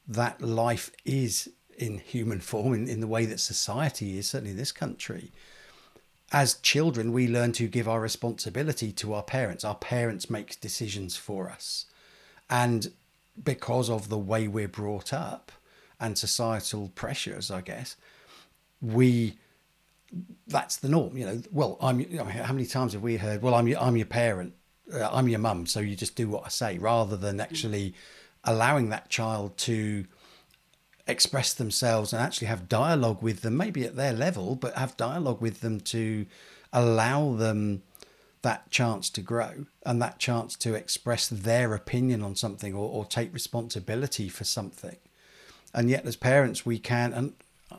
that 0.09 0.41
life 0.41 0.91
is 1.05 1.51
in 1.77 1.99
human 1.99 2.41
form, 2.41 2.73
in, 2.73 2.89
in 2.89 3.01
the 3.01 3.07
way 3.07 3.27
that 3.27 3.41
society 3.41 4.19
is, 4.19 4.29
certainly 4.31 4.53
in 4.53 4.57
this 4.57 4.73
country, 4.73 5.33
as 6.33 6.55
children, 6.55 7.13
we 7.13 7.29
learn 7.29 7.53
to 7.53 7.69
give 7.69 7.89
our 7.89 8.01
responsibility 8.01 8.91
to 8.93 9.13
our 9.15 9.23
parents. 9.23 9.65
Our 9.65 9.75
parents 9.75 10.31
make 10.31 10.61
decisions 10.61 11.17
for 11.17 11.51
us. 11.51 11.87
And 12.49 12.91
because 13.43 13.91
of 13.91 14.09
the 14.09 14.19
way 14.19 14.49
we're 14.49 14.69
brought 14.69 15.13
up 15.13 15.53
and 16.05 16.19
societal 16.19 16.93
pressures, 16.95 17.51
I 17.51 17.63
guess, 17.63 17.97
we 18.83 19.39
that's 20.47 20.77
the 20.77 20.89
norm. 20.89 21.17
You 21.17 21.27
know, 21.27 21.43
well, 21.51 21.79
I'm. 21.81 22.05
How 22.15 22.53
many 22.53 22.67
times 22.67 22.93
have 22.93 23.03
we 23.03 23.17
heard? 23.17 23.41
Well, 23.41 23.55
I'm 23.55 23.67
your, 23.67 23.81
I'm 23.81 23.97
your 23.97 24.07
parent. 24.07 24.53
Uh, 24.93 25.09
I'm 25.11 25.29
your 25.29 25.39
mum, 25.39 25.67
so 25.67 25.81
you 25.81 25.97
just 25.97 26.15
do 26.15 26.29
what 26.29 26.45
I 26.45 26.51
say, 26.51 26.77
rather 26.77 27.17
than 27.17 27.41
actually 27.41 27.95
allowing 28.45 28.91
that 28.91 29.09
child 29.09 29.57
to 29.57 30.05
express 31.07 31.55
themselves 31.55 32.13
and 32.13 32.21
actually 32.21 32.49
have 32.49 32.69
dialogue 32.69 33.23
with 33.23 33.41
them, 33.41 33.57
maybe 33.57 33.85
at 33.85 33.97
their 33.97 34.13
level, 34.13 34.55
but 34.55 34.75
have 34.75 34.97
dialogue 34.99 35.41
with 35.41 35.63
them 35.63 35.81
to 35.81 36.27
allow 36.71 37.33
them 37.33 37.83
that 38.43 38.71
chance 38.71 39.09
to 39.09 39.23
grow 39.23 39.65
and 39.87 40.03
that 40.03 40.19
chance 40.19 40.55
to 40.57 40.75
express 40.75 41.29
their 41.29 41.73
opinion 41.75 42.23
on 42.23 42.37
something 42.37 42.75
or, 42.75 42.87
or 42.91 43.07
take 43.07 43.33
responsibility 43.33 44.29
for 44.29 44.45
something. 44.45 44.99
And 45.75 45.91
yet, 45.91 46.07
as 46.07 46.17
parents, 46.17 46.65
we 46.65 46.79
can, 46.79 47.13
and 47.13 47.33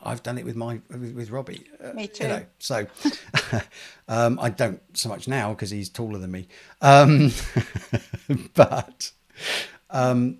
I've 0.03 0.21
done 0.21 0.37
it 0.37 0.45
with 0.45 0.55
my 0.55 0.81
with, 0.89 1.29
Robbie. 1.29 1.65
Uh, 1.83 1.93
me 1.93 2.07
too. 2.07 2.23
You 2.23 2.29
know, 2.29 2.45
so 2.59 2.87
um, 4.07 4.39
I 4.39 4.49
don't 4.49 4.81
so 4.97 5.09
much 5.09 5.27
now 5.27 5.49
because 5.49 5.71
he's 5.71 5.89
taller 5.89 6.19
than 6.19 6.31
me. 6.31 6.47
Um, 6.81 7.31
but 8.53 9.11
um, 9.89 10.39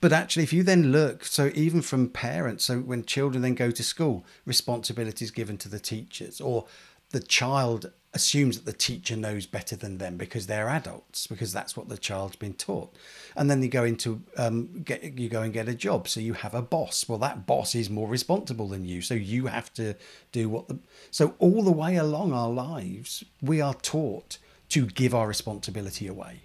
but 0.00 0.12
actually, 0.12 0.44
if 0.44 0.52
you 0.52 0.62
then 0.62 0.92
look, 0.92 1.24
so 1.24 1.50
even 1.54 1.82
from 1.82 2.08
parents, 2.08 2.64
so 2.64 2.78
when 2.78 3.04
children 3.04 3.42
then 3.42 3.54
go 3.54 3.70
to 3.70 3.82
school, 3.82 4.24
responsibilities 4.46 5.30
given 5.30 5.58
to 5.58 5.68
the 5.68 5.80
teachers, 5.80 6.40
or 6.40 6.66
the 7.10 7.20
child 7.20 7.92
assumes 8.18 8.56
that 8.56 8.66
the 8.66 8.72
teacher 8.72 9.16
knows 9.16 9.46
better 9.46 9.76
than 9.76 9.98
them 9.98 10.16
because 10.16 10.46
they're 10.46 10.68
adults 10.68 11.28
because 11.28 11.52
that's 11.52 11.76
what 11.76 11.88
the 11.88 11.96
child's 11.96 12.34
been 12.34 12.54
taught. 12.54 12.92
And 13.36 13.48
then 13.48 13.62
you 13.62 13.68
go 13.68 13.84
into 13.84 14.22
um, 14.36 14.82
get 14.82 15.18
you 15.18 15.28
go 15.28 15.42
and 15.42 15.52
get 15.52 15.68
a 15.68 15.74
job. 15.74 16.08
So 16.08 16.18
you 16.18 16.32
have 16.32 16.54
a 16.54 16.62
boss. 16.62 17.08
Well 17.08 17.18
that 17.18 17.46
boss 17.46 17.76
is 17.76 17.88
more 17.88 18.08
responsible 18.08 18.68
than 18.68 18.84
you. 18.84 19.00
So 19.02 19.14
you 19.14 19.46
have 19.46 19.72
to 19.74 19.94
do 20.32 20.48
what 20.48 20.66
the 20.66 20.78
so 21.12 21.34
all 21.38 21.62
the 21.62 21.78
way 21.82 21.94
along 21.96 22.32
our 22.32 22.50
lives 22.50 23.24
we 23.40 23.60
are 23.60 23.74
taught 23.74 24.38
to 24.70 24.86
give 24.86 25.14
our 25.14 25.28
responsibility 25.28 26.06
away. 26.06 26.40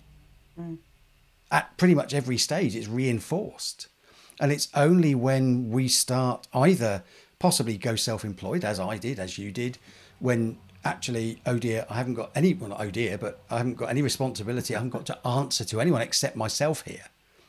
Mm. 0.60 0.77
at 1.50 1.75
pretty 1.77 1.96
much 1.96 2.13
every 2.13 2.38
stage 2.38 2.75
it's 2.75 2.88
reinforced. 2.88 3.88
And 4.39 4.51
it's 4.51 4.68
only 4.75 5.15
when 5.15 5.70
we 5.72 5.88
start 5.88 6.48
either 6.53 7.03
possibly 7.39 7.77
go 7.77 7.94
self-employed 7.96 8.63
as 8.63 8.80
i 8.80 8.98
did 8.98 9.20
as 9.20 9.38
you 9.38 9.51
did 9.51 9.77
when 10.20 10.58
actually, 10.86 11.42
oh 11.46 11.58
dear, 11.58 11.86
I 11.90 11.96
haven't 11.96 12.16
got 12.16 12.32
any, 12.36 12.54
well, 12.54 12.70
not 12.70 12.82
oh 12.82 12.92
dear, 12.92 13.18
but 13.18 13.42
I 13.50 13.58
haven't 13.58 13.75
got 13.75 13.90
any 13.90 14.02
responsibility. 14.02 14.75
I 14.75 14.80
haven't 14.80 14.92
got 14.92 15.06
to 15.08 15.28
answer 15.28 15.63
to 15.66 15.82
anyone 15.82 16.02
except 16.02 16.36
myself 16.36 16.84
here. 16.86 17.06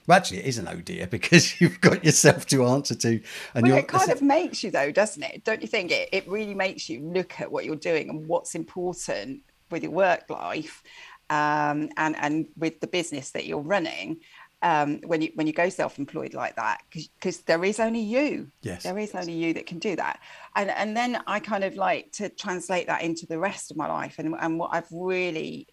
Well, 0.06 0.18
actually, 0.18 0.40
it 0.40 0.46
is 0.46 0.58
an 0.58 0.68
oh 0.68 0.80
dear 0.80 1.06
because 1.10 1.60
you've 1.60 1.80
got 1.80 2.04
yourself 2.04 2.46
to 2.46 2.64
answer 2.66 2.94
to. 2.94 3.20
And 3.54 3.68
well, 3.68 3.78
it 3.78 3.88
kind 3.88 4.10
of 4.10 4.22
makes 4.22 4.62
you, 4.62 4.70
though, 4.70 4.92
doesn't 4.92 5.22
it? 5.22 5.44
Don't 5.44 5.62
you 5.62 5.68
think 5.68 5.90
it? 5.90 6.08
It 6.12 6.28
really 6.28 6.54
makes 6.54 6.88
you 6.88 7.00
look 7.00 7.40
at 7.40 7.50
what 7.50 7.64
you're 7.64 7.76
doing 7.76 8.08
and 8.08 8.26
what's 8.26 8.54
important 8.54 9.42
with 9.70 9.82
your 9.82 9.92
work 9.92 10.28
life 10.30 10.82
um, 11.30 11.88
and, 11.96 12.16
and 12.16 12.46
with 12.56 12.80
the 12.80 12.86
business 12.86 13.30
that 13.30 13.46
you're 13.46 13.58
running 13.58 14.20
um, 14.64 15.00
when 15.04 15.20
you 15.20 15.30
when 15.34 15.46
you 15.46 15.52
go 15.52 15.68
self-employed 15.68 16.32
like 16.32 16.56
that 16.56 16.80
because 16.90 17.42
there 17.42 17.62
is 17.64 17.78
only 17.78 18.00
you. 18.00 18.48
Yes. 18.62 18.82
There 18.82 18.98
is 18.98 19.14
only 19.14 19.34
you 19.34 19.52
that 19.52 19.66
can 19.66 19.78
do 19.78 19.94
that. 19.94 20.20
And 20.56 20.70
and 20.70 20.96
then 20.96 21.22
i 21.26 21.38
kind 21.38 21.62
of 21.62 21.76
like 21.76 22.10
to 22.12 22.30
translate 22.30 22.86
that 22.86 23.02
into 23.02 23.26
the 23.26 23.38
rest 23.38 23.70
of 23.70 23.76
my 23.76 23.86
life. 23.86 24.18
And, 24.18 24.34
and 24.40 24.58
what 24.58 24.70
i've 24.72 24.90
really 24.90 25.68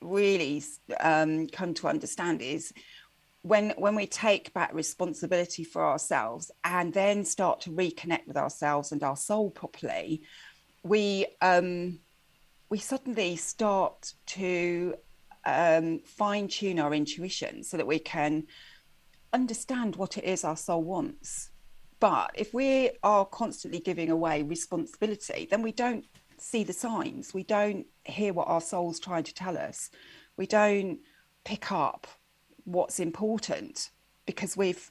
really 0.00 0.62
um, 1.00 1.46
come 1.48 1.74
to 1.74 1.88
understand 1.88 2.40
is 2.40 2.72
when 3.42 3.70
when 3.76 3.96
we 3.96 4.06
take 4.06 4.54
back 4.54 4.72
responsibility 4.72 5.64
for 5.64 5.84
ourselves 5.84 6.50
and 6.64 6.94
then 6.94 7.24
start 7.24 7.60
to 7.62 7.70
reconnect 7.70 8.26
with 8.26 8.36
ourselves 8.36 8.92
and 8.92 9.02
our 9.02 9.16
soul 9.16 9.50
properly 9.50 10.22
we 10.82 11.26
um 11.42 11.98
we 12.70 12.78
suddenly 12.78 13.36
start 13.36 14.14
to 14.24 14.94
um, 15.44 16.00
fine 16.04 16.48
tune 16.48 16.78
our 16.78 16.94
intuition 16.94 17.62
so 17.62 17.76
that 17.76 17.86
we 17.86 17.98
can 17.98 18.44
understand 19.32 19.96
what 19.96 20.18
it 20.18 20.24
is 20.24 20.44
our 20.44 20.56
soul 20.56 20.82
wants. 20.82 21.50
But 22.00 22.30
if 22.34 22.54
we 22.54 22.90
are 23.02 23.26
constantly 23.26 23.80
giving 23.80 24.10
away 24.10 24.42
responsibility, 24.42 25.46
then 25.50 25.62
we 25.62 25.72
don't 25.72 26.04
see 26.38 26.64
the 26.64 26.72
signs. 26.72 27.34
We 27.34 27.44
don't 27.44 27.86
hear 28.04 28.32
what 28.32 28.48
our 28.48 28.60
soul's 28.60 28.98
trying 28.98 29.24
to 29.24 29.34
tell 29.34 29.58
us. 29.58 29.90
We 30.36 30.46
don't 30.46 31.00
pick 31.44 31.70
up 31.70 32.06
what's 32.64 33.00
important 33.00 33.90
because 34.24 34.56
we've 34.56 34.90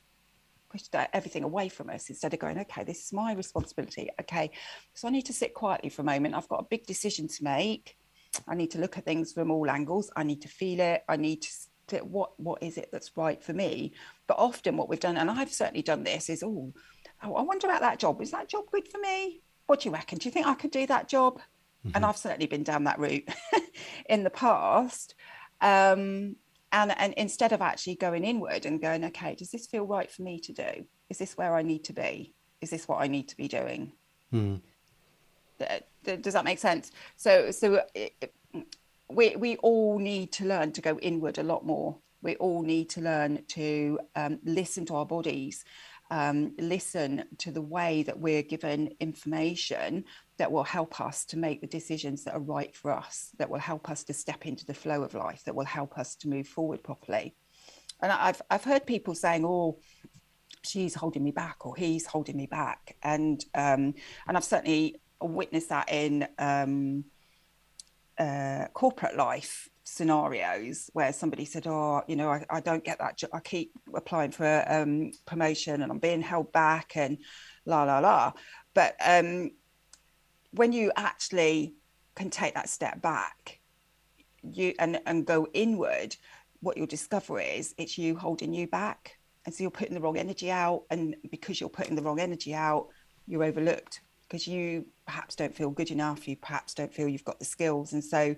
pushed 0.70 0.94
everything 1.14 1.44
away 1.44 1.68
from 1.68 1.90
us 1.90 2.10
instead 2.10 2.34
of 2.34 2.40
going, 2.40 2.60
okay, 2.60 2.84
this 2.84 3.06
is 3.06 3.14
my 3.14 3.34
responsibility. 3.34 4.10
Okay, 4.22 4.52
so 4.94 5.08
I 5.08 5.12
need 5.12 5.26
to 5.26 5.34
sit 5.34 5.54
quietly 5.54 5.90
for 5.90 6.04
a 6.04 6.06
moment. 6.06 6.36
I've 6.36 6.48
got 6.48 6.62
a 6.62 6.68
big 6.70 6.86
decision 6.86 7.28
to 7.28 7.44
make. 7.44 7.98
I 8.48 8.56
need 8.56 8.72
to 8.72 8.80
look 8.80 8.98
at 8.98 9.06
things 9.06 9.34
from 9.34 9.52
all 9.52 9.70
angles. 9.70 10.12
I 10.16 10.24
need 10.24 10.42
to 10.42 10.48
feel 10.48 10.80
it. 10.80 11.04
I 11.10 11.16
need 11.16 11.46
to, 11.88 11.98
what 12.00 12.40
what 12.40 12.62
is 12.62 12.78
it 12.78 12.90
that's 12.92 13.18
right 13.18 13.44
for 13.44 13.54
me. 13.54 13.94
But 14.28 14.38
often 14.38 14.78
what 14.78 14.90
we've 14.90 15.00
done, 15.00 15.18
and 15.18 15.30
I've 15.30 15.52
certainly 15.52 15.82
done 15.82 16.04
this, 16.04 16.30
is 16.30 16.44
oh, 16.44 16.74
oh 17.24 17.36
I 17.36 17.42
wonder 17.42 17.68
about 17.68 17.82
that 17.82 18.00
job. 18.00 18.22
Is 18.22 18.32
that 18.32 18.50
job 18.50 18.66
good 18.72 18.88
for 18.88 19.00
me? 19.00 19.42
What 19.68 19.82
do 19.82 19.90
you 19.90 19.94
reckon? 19.94 20.18
Do 20.18 20.28
you 20.28 20.32
think 20.32 20.48
I 20.48 20.56
could 20.56 20.72
do 20.72 20.88
that 20.88 21.08
job? 21.08 21.40
Mm-hmm. 21.86 21.92
And 21.96 22.06
I've 22.06 22.18
certainly 22.18 22.48
been 22.48 22.64
down 22.64 22.84
that 22.86 23.00
route 23.00 23.28
in 24.10 24.24
the 24.24 24.30
past. 24.30 25.16
Um, 25.62 26.36
and 26.72 26.98
and 26.98 27.14
instead 27.16 27.52
of 27.52 27.62
actually 27.62 27.96
going 27.96 28.24
inward 28.24 28.66
and 28.66 28.82
going, 28.82 29.04
okay, 29.06 29.36
does 29.36 29.52
this 29.52 29.68
feel 29.68 29.86
right 29.86 30.12
for 30.12 30.22
me 30.22 30.40
to 30.42 30.54
do? 30.54 30.86
Is 31.10 31.18
this 31.18 31.38
where 31.38 31.56
I 31.56 31.64
need 31.64 31.84
to 31.86 31.94
be? 31.94 32.36
Is 32.62 32.70
this 32.70 32.88
what 32.88 33.02
I 33.02 33.08
need 33.08 33.30
to 33.30 33.38
be 33.38 33.48
doing? 33.48 33.94
Mm 34.34 34.62
does 36.16 36.34
that 36.34 36.46
make 36.46 36.60
sense? 36.60 36.92
So, 37.18 37.52
so 37.52 37.82
it, 37.94 38.34
we 39.10 39.36
we 39.36 39.56
all 39.58 40.00
need 40.00 40.32
to 40.34 40.46
learn 40.46 40.72
to 40.74 40.82
go 40.82 40.98
inward 41.00 41.38
a 41.38 41.44
lot 41.44 41.66
more. 41.66 41.98
We 42.22 42.36
all 42.36 42.62
need 42.62 42.90
to 42.92 43.02
learn 43.02 43.44
to 43.50 44.00
um, 44.16 44.40
listen 44.44 44.86
to 44.88 44.96
our 44.96 45.06
bodies, 45.06 45.64
um, 46.12 46.54
listen 46.60 47.24
to 47.38 47.52
the 47.52 47.62
way 47.62 48.04
that 48.04 48.20
we're 48.20 48.44
given 48.44 48.92
information 49.00 50.04
that 50.38 50.52
will 50.52 50.64
help 50.64 51.00
us 51.00 51.26
to 51.26 51.38
make 51.38 51.62
the 51.62 51.68
decisions 51.68 52.24
that 52.24 52.34
are 52.34 52.42
right 52.42 52.76
for 52.76 52.92
us, 52.92 53.30
that 53.38 53.50
will 53.50 53.60
help 53.60 53.90
us 53.90 54.04
to 54.06 54.14
step 54.14 54.46
into 54.46 54.66
the 54.66 54.74
flow 54.74 55.04
of 55.04 55.14
life, 55.14 55.44
that 55.46 55.56
will 55.56 55.66
help 55.66 55.98
us 55.98 56.16
to 56.16 56.28
move 56.28 56.48
forward 56.48 56.84
properly. 56.84 57.36
And 58.02 58.12
I've 58.12 58.42
I've 58.50 58.64
heard 58.64 58.86
people 58.86 59.16
saying, 59.16 59.46
"Oh, 59.46 59.80
she's 60.64 60.96
holding 60.96 61.24
me 61.24 61.32
back," 61.32 61.66
or 61.66 61.76
"He's 61.76 62.06
holding 62.06 62.38
me 62.38 62.46
back," 62.48 62.96
and 63.02 63.44
um, 63.56 63.94
and 64.28 64.38
I've 64.38 64.44
certainly 64.44 65.02
witness 65.28 65.68
that 65.68 65.92
in 65.92 66.28
um, 66.38 67.06
uh, 68.18 68.66
corporate 68.74 69.16
life 69.16 69.70
scenarios 69.84 70.90
where 70.94 71.12
somebody 71.14 71.46
said, 71.46 71.68
"Oh, 71.68 72.04
you 72.08 72.16
know, 72.16 72.30
I, 72.30 72.46
I 72.50 72.60
don't 72.60 72.84
get 72.84 73.00
that. 73.00 73.22
I 73.34 73.40
keep 73.40 73.72
applying 73.94 74.32
for 74.32 74.64
um, 74.68 75.12
promotion 75.26 75.82
and 75.82 75.92
I'm 75.92 76.00
being 76.00 76.22
held 76.22 76.52
back 76.52 76.96
and 76.96 77.18
la 77.66 77.84
la 77.84 78.00
la." 78.00 78.34
But 78.74 78.96
um, 79.06 79.52
when 80.52 80.74
you 80.74 80.92
actually 80.96 81.74
can 82.16 82.30
take 82.30 82.54
that 82.56 82.70
step 82.70 83.02
back, 83.02 83.60
you 84.44 84.74
and 84.80 85.00
and 85.06 85.26
go 85.26 85.48
inward 85.54 86.16
what 86.62 86.78
you'll 86.78 86.88
discover 86.88 87.40
is 87.40 87.74
it's 87.78 87.98
you 87.98 88.16
holding 88.16 88.54
you 88.54 88.68
back 88.68 89.18
and 89.46 89.54
so 89.54 89.64
you're 89.64 89.72
putting 89.72 89.94
the 89.94 90.02
wrong 90.02 90.18
energy 90.18 90.52
out 90.52 90.84
and 90.90 91.16
because 91.32 91.60
you're 91.60 91.70
putting 91.70 91.96
the 91.96 92.02
wrong 92.02 92.20
energy 92.20 92.54
out 92.54 92.88
you're 93.28 93.44
overlooked 93.44 94.02
because 94.24 94.48
you 94.48 94.86
perhaps 95.10 95.36
don't 95.36 95.56
feel 95.56 95.72
good 95.72 95.90
enough 95.90 96.28
you 96.28 96.36
perhaps 96.36 96.76
don't 96.76 96.94
feel 96.94 97.08
you've 97.08 97.26
got 97.26 97.40
the 97.40 97.46
skills. 97.46 97.94
And 97.94 98.04
so 98.04 98.36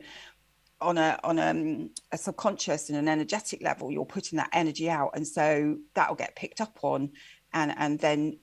on 0.79 0.97
a 0.97 1.19
on 1.21 1.37
a, 1.37 1.47
um, 1.49 1.89
a 2.13 2.17
subconscious 2.17 2.87
and 2.87 2.97
an 2.97 3.09
energetic 3.09 3.61
level 3.61 3.91
you're 3.91 4.05
putting 4.05 4.37
that 4.37 4.49
energy 4.53 4.89
out. 4.89 5.11
And 5.13 5.27
so 5.27 5.77
that'll 5.95 6.15
get 6.15 6.33
picked 6.37 6.61
up 6.61 6.79
on 6.81 7.11
and 7.53 7.73
and 7.77 7.99
then 7.99 8.39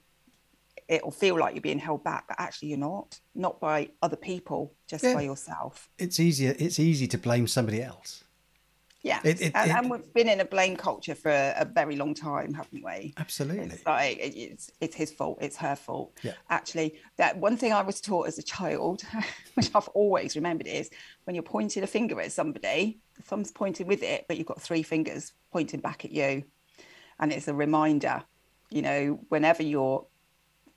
it'll 0.88 1.10
feel 1.10 1.38
like 1.38 1.54
you're 1.54 1.62
being 1.62 1.78
held 1.78 2.04
back 2.04 2.28
but 2.28 2.36
actually 2.38 2.68
you're 2.68 2.78
not 2.78 3.18
not 3.34 3.60
by 3.60 3.88
other 4.02 4.16
people 4.16 4.74
just 4.86 5.04
yeah. 5.04 5.14
by 5.14 5.22
yourself. 5.22 5.88
It's 5.98 6.20
easier 6.20 6.54
it's 6.58 6.78
easy 6.78 7.06
to 7.08 7.16
blame 7.16 7.46
somebody 7.46 7.82
else 7.82 8.24
yeah 9.02 9.20
it, 9.24 9.40
it, 9.40 9.52
and, 9.54 9.70
it, 9.70 9.76
and, 9.76 9.90
we've 9.90 10.12
been 10.12 10.28
in 10.28 10.40
a 10.40 10.44
blame 10.44 10.76
culture 10.76 11.14
for 11.14 11.30
a, 11.30 11.54
a, 11.58 11.64
very 11.64 11.96
long 11.96 12.14
time 12.14 12.52
haven't 12.52 12.84
we? 12.84 13.14
Absolutely. 13.16 13.66
It's 13.66 13.86
like 13.86 14.18
it's 14.20 14.70
it's 14.80 14.94
his 14.94 15.12
fault 15.12 15.38
it's 15.40 15.56
her 15.56 15.76
fault. 15.76 16.16
Yeah. 16.22 16.32
actually 16.50 16.98
that 17.16 17.36
one 17.38 17.56
thing 17.56 17.72
i 17.72 17.82
was 17.82 18.00
taught 18.00 18.26
as 18.26 18.38
a 18.38 18.42
child 18.42 19.02
which 19.54 19.70
i've 19.74 19.88
always 19.88 20.34
remembered 20.36 20.66
is 20.66 20.90
when 21.24 21.34
you're 21.34 21.42
pointing 21.42 21.82
a 21.82 21.86
finger 21.86 22.20
at 22.20 22.32
somebody 22.32 22.98
the 23.16 23.22
thumb's 23.22 23.52
pointing 23.52 23.86
with 23.86 24.02
it 24.02 24.24
but 24.26 24.36
you've 24.36 24.46
got 24.46 24.60
three 24.60 24.82
fingers 24.82 25.32
pointing 25.52 25.80
back 25.80 26.04
at 26.04 26.12
you. 26.12 26.44
And 27.20 27.32
it's 27.32 27.48
a 27.48 27.54
reminder 27.54 28.22
you 28.70 28.82
know 28.82 29.20
whenever 29.28 29.62
you're 29.62 30.06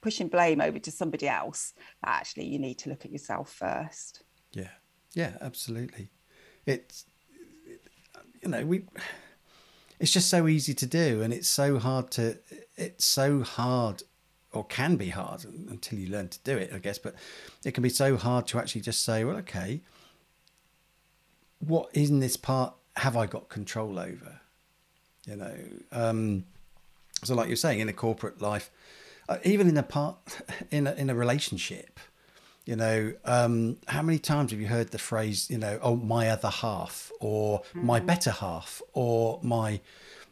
pushing 0.02 0.28
blame 0.28 0.62
over 0.62 0.80
to 0.80 0.92
somebody 0.92 1.28
else 1.28 1.74
actually 2.04 2.46
you 2.46 2.58
need 2.60 2.76
to 2.80 2.90
look 2.90 3.06
at 3.06 3.12
yourself 3.12 3.52
first. 3.52 4.24
Yeah. 4.52 4.70
Yeah 5.14 5.34
absolutely. 5.42 6.12
It's 6.66 7.06
you 8.42 8.50
know 8.50 8.66
we 8.66 8.84
it's 10.00 10.12
just 10.12 10.30
so 10.30 10.48
easy 10.48 10.74
to 10.74 10.86
do 10.86 11.22
and 11.22 11.34
it's 11.34 11.48
so 11.48 11.78
hard 11.80 12.12
to 12.12 12.38
it's 12.76 13.06
so 13.06 13.42
hard 13.42 14.04
or 14.54 14.66
can 14.66 14.96
be 14.96 15.10
hard 15.10 15.46
until 15.46 16.00
you 16.00 16.10
learn 16.10 16.28
to 16.28 16.40
do 16.44 16.58
it 16.58 16.72
i 16.74 16.78
guess 16.78 16.98
but 16.98 17.16
it 17.64 17.74
can 17.74 17.84
be 17.84 17.90
so 17.90 18.18
hard 18.18 18.48
to 18.48 18.58
actually 18.58 18.82
just 18.82 19.04
say 19.04 19.24
well 19.24 19.38
okay 19.38 19.82
what 21.60 21.90
in 21.94 22.20
this 22.20 22.36
part 22.36 22.74
have 22.98 23.16
i 23.16 23.26
got 23.26 23.48
control 23.48 23.98
over? 23.98 24.42
You 25.26 25.36
know 25.36 25.56
um 25.92 26.46
so 27.24 27.36
like 27.36 27.48
you're 27.48 27.56
saying 27.56 27.80
in 27.80 27.88
a 27.88 27.94
corporate 27.94 28.42
life 28.42 28.72
uh, 29.30 29.38
even 29.44 29.70
in 29.70 29.78
a 29.78 29.84
part 29.84 30.18
in 30.72 30.88
a, 30.88 30.94
in 30.94 31.10
a 31.10 31.16
relationship 31.16 32.00
you 32.66 32.76
know, 32.76 33.14
um, 33.26 33.78
how 33.88 34.02
many 34.02 34.20
times 34.20 34.52
have 34.52 34.60
you 34.60 34.68
heard 34.68 34.92
the 34.92 35.00
phrase, 35.00 35.50
you 35.50 35.58
know, 35.58 35.80
oh, 35.82 35.96
my 35.96 36.30
other 36.30 36.50
half 36.50 37.12
or 37.20 37.62
mm-hmm. 37.62 37.86
my 37.86 38.00
better 38.00 38.32
half 38.32 38.82
or 38.94 39.40
my, 39.42 39.80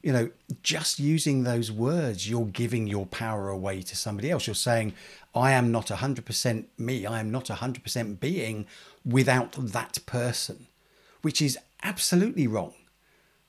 you 0.03 0.13
know, 0.13 0.29
just 0.61 0.99
using 0.99 1.43
those 1.43 1.71
words, 1.71 2.29
you're 2.29 2.45
giving 2.45 2.87
your 2.87 3.07
power 3.07 3.49
away 3.49 3.81
to 3.81 3.95
somebody 3.95 4.29
else. 4.29 4.45
You're 4.45 4.53
saying, 4.53 4.93
I 5.33 5.51
am 5.51 5.71
not 5.71 5.87
100% 5.87 6.65
me. 6.77 7.05
I 7.05 7.19
am 7.19 7.31
not 7.31 7.45
100% 7.45 8.19
being 8.19 8.67
without 9.03 9.53
that 9.53 9.99
person, 10.05 10.67
which 11.21 11.41
is 11.41 11.57
absolutely 11.83 12.47
wrong. 12.47 12.73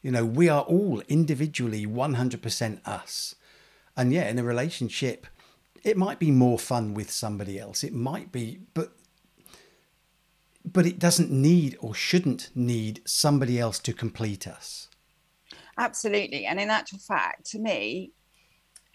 You 0.03 0.11
know, 0.11 0.25
we 0.25 0.49
are 0.49 0.63
all 0.63 1.03
individually 1.09 1.87
100% 1.87 2.87
us. 2.87 3.35
And 3.97 4.13
yet, 4.13 4.29
in 4.29 4.39
a 4.39 4.45
relationship, 4.45 5.27
it 5.83 5.97
might 5.97 6.19
be 6.19 6.31
more 6.31 6.59
fun 6.59 6.95
with 6.95 7.11
somebody 7.11 7.59
else. 7.59 7.85
It 7.85 7.93
might 7.93 8.33
be, 8.33 8.61
but 8.75 8.93
but 10.65 10.87
it 10.87 10.99
doesn't 10.99 11.31
need 11.31 11.77
or 11.81 11.95
shouldn't 11.95 12.51
need 12.55 13.01
somebody 13.07 13.59
else 13.59 13.79
to 13.81 13.93
complete 13.93 14.47
us. 14.47 14.89
Absolutely, 15.79 16.45
and 16.45 16.61
in 16.61 16.71
actual 16.71 16.99
fact, 16.99 17.51
to 17.51 17.59
me, 17.59 18.13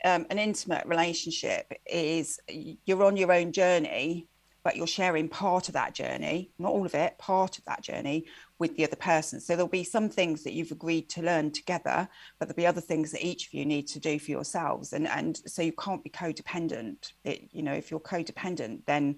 um, 0.04 0.26
an 0.30 0.38
intimate 0.38 0.86
relationship 0.86 1.74
is 1.86 2.40
you're 2.48 3.04
on 3.04 3.18
your 3.18 3.32
own 3.32 3.52
journey 3.52 4.28
but 4.66 4.76
you're 4.76 4.88
sharing 4.88 5.30
part 5.30 5.68
of 5.68 5.76
that 5.76 5.94
journey, 5.94 6.50
not 6.58 6.72
all 6.72 6.88
of 6.88 6.96
it, 6.96 7.16
part 7.20 7.60
of 7.60 7.66
that 7.66 7.84
journey 7.84 8.26
with 8.58 8.76
the 8.76 8.84
other 8.84 8.96
person. 8.96 9.40
So 9.40 9.56
there'll 9.56 9.68
be 9.68 9.84
some 9.84 10.10
things 10.10 10.44
that 10.44 10.54
you've 10.54 10.72
agreed 10.72 11.08
to 11.10 11.22
learn 11.22 11.52
together, 11.52 12.10
but 12.40 12.48
there'll 12.48 12.58
be 12.58 12.66
other 12.66 12.82
things 12.82 13.12
that 13.12 13.24
each 13.24 13.46
of 13.46 13.54
you 13.54 13.64
need 13.64 13.86
to 13.90 14.00
do 14.00 14.18
for 14.18 14.32
yourselves. 14.32 14.92
And 14.92 15.08
and 15.08 15.38
so 15.46 15.62
you 15.62 15.72
can't 15.72 16.04
be 16.04 16.10
codependent. 16.10 17.12
It, 17.24 17.50
you 17.52 17.62
know, 17.62 17.74
if 17.74 17.92
you're 17.92 18.00
codependent, 18.00 18.88
then 18.88 19.18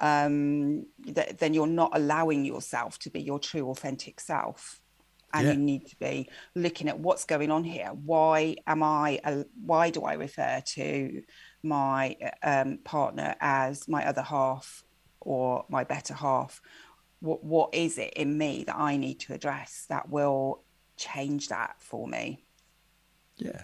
um, 0.00 0.86
th- 1.04 1.36
then 1.36 1.52
you're 1.52 1.66
not 1.66 1.90
allowing 1.92 2.46
yourself 2.46 2.98
to 3.00 3.10
be 3.10 3.20
your 3.20 3.38
true 3.38 3.68
authentic 3.68 4.18
self 4.18 4.80
and 5.34 5.46
yeah. 5.46 5.52
you 5.52 5.58
need 5.58 5.86
to 5.88 5.96
be 5.98 6.30
looking 6.54 6.88
at 6.88 6.98
what's 6.98 7.24
going 7.24 7.50
on 7.50 7.64
here 7.64 7.90
why 8.04 8.54
am 8.66 8.80
i 8.80 9.18
uh, 9.24 9.42
why 9.60 9.90
do 9.90 10.02
i 10.02 10.14
refer 10.14 10.62
to 10.64 11.20
my 11.64 12.16
um, 12.44 12.78
partner 12.84 13.34
as 13.40 13.88
my 13.88 14.06
other 14.06 14.22
half 14.22 14.84
or 15.26 15.64
my 15.68 15.84
better 15.84 16.14
half 16.14 16.62
what 17.20 17.42
what 17.42 17.74
is 17.74 17.98
it 17.98 18.12
in 18.14 18.36
me 18.38 18.64
that 18.64 18.76
i 18.76 18.96
need 18.96 19.18
to 19.18 19.32
address 19.32 19.86
that 19.88 20.08
will 20.08 20.62
change 20.96 21.48
that 21.48 21.76
for 21.78 22.08
me? 22.08 22.44
Yeah. 23.36 23.62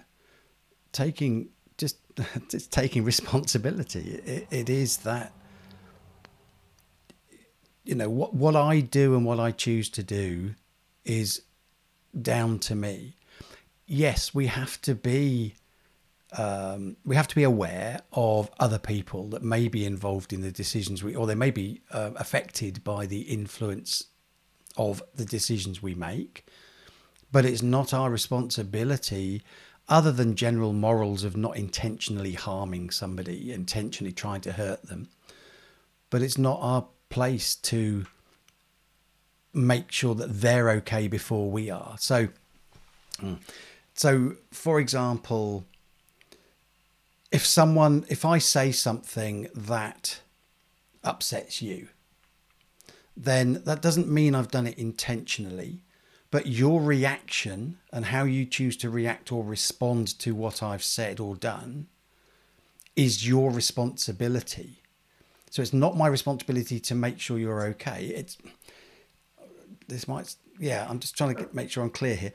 Taking 0.92 1.48
just 1.78 1.96
just 2.48 2.70
taking 2.70 3.04
responsibility. 3.04 4.20
It, 4.24 4.46
it 4.50 4.70
is 4.70 4.98
that 4.98 5.32
you 7.84 7.94
know 7.94 8.08
what 8.08 8.32
what 8.34 8.54
i 8.54 8.78
do 8.78 9.16
and 9.16 9.24
what 9.24 9.40
i 9.40 9.50
choose 9.50 9.88
to 9.88 10.04
do 10.04 10.54
is 11.04 11.42
down 12.20 12.58
to 12.60 12.74
me. 12.74 13.16
Yes 13.86 14.34
we 14.34 14.46
have 14.46 14.80
to 14.82 14.94
be 14.94 15.54
um, 16.38 16.96
we 17.04 17.16
have 17.16 17.28
to 17.28 17.34
be 17.34 17.42
aware 17.42 18.00
of 18.12 18.50
other 18.58 18.78
people 18.78 19.28
that 19.28 19.42
may 19.42 19.68
be 19.68 19.84
involved 19.84 20.32
in 20.32 20.40
the 20.40 20.50
decisions 20.50 21.02
we, 21.02 21.14
or 21.14 21.26
they 21.26 21.34
may 21.34 21.50
be 21.50 21.82
uh, 21.90 22.10
affected 22.16 22.82
by 22.84 23.06
the 23.06 23.22
influence 23.22 24.04
of 24.76 25.02
the 25.14 25.24
decisions 25.24 25.82
we 25.82 25.94
make. 25.94 26.46
But 27.30 27.44
it's 27.44 27.62
not 27.62 27.92
our 27.92 28.10
responsibility, 28.10 29.42
other 29.88 30.12
than 30.12 30.36
general 30.36 30.72
morals 30.72 31.24
of 31.24 31.36
not 31.36 31.56
intentionally 31.56 32.32
harming 32.32 32.90
somebody, 32.90 33.52
intentionally 33.52 34.12
trying 34.12 34.40
to 34.42 34.52
hurt 34.52 34.86
them. 34.86 35.08
But 36.10 36.22
it's 36.22 36.38
not 36.38 36.58
our 36.60 36.86
place 37.08 37.54
to 37.56 38.06
make 39.52 39.92
sure 39.92 40.14
that 40.14 40.40
they're 40.40 40.70
okay 40.70 41.08
before 41.08 41.50
we 41.50 41.68
are. 41.68 41.96
So, 41.98 42.28
mm, 43.20 43.38
so 43.94 44.36
for 44.50 44.80
example, 44.80 45.66
if 47.32 47.46
someone, 47.46 48.04
if 48.08 48.24
I 48.24 48.38
say 48.38 48.70
something 48.72 49.48
that 49.54 50.20
upsets 51.02 51.62
you, 51.62 51.88
then 53.16 53.62
that 53.64 53.82
doesn't 53.82 54.08
mean 54.08 54.34
I've 54.34 54.50
done 54.50 54.66
it 54.66 54.78
intentionally. 54.78 55.82
But 56.30 56.46
your 56.46 56.80
reaction 56.80 57.78
and 57.92 58.06
how 58.06 58.24
you 58.24 58.44
choose 58.46 58.76
to 58.78 58.90
react 58.90 59.32
or 59.32 59.44
respond 59.44 60.18
to 60.20 60.34
what 60.34 60.62
I've 60.62 60.84
said 60.84 61.20
or 61.20 61.34
done 61.34 61.88
is 62.96 63.26
your 63.26 63.50
responsibility. 63.50 64.82
So 65.50 65.60
it's 65.60 65.74
not 65.74 65.96
my 65.96 66.06
responsibility 66.06 66.80
to 66.80 66.94
make 66.94 67.18
sure 67.18 67.38
you're 67.38 67.64
okay. 67.64 68.06
It's 68.06 68.38
this 69.88 70.08
might, 70.08 70.34
yeah. 70.58 70.86
I'm 70.88 71.00
just 71.00 71.16
trying 71.16 71.34
to 71.34 71.42
get, 71.42 71.54
make 71.54 71.70
sure 71.70 71.82
I'm 71.82 71.90
clear 71.90 72.14
here. 72.14 72.32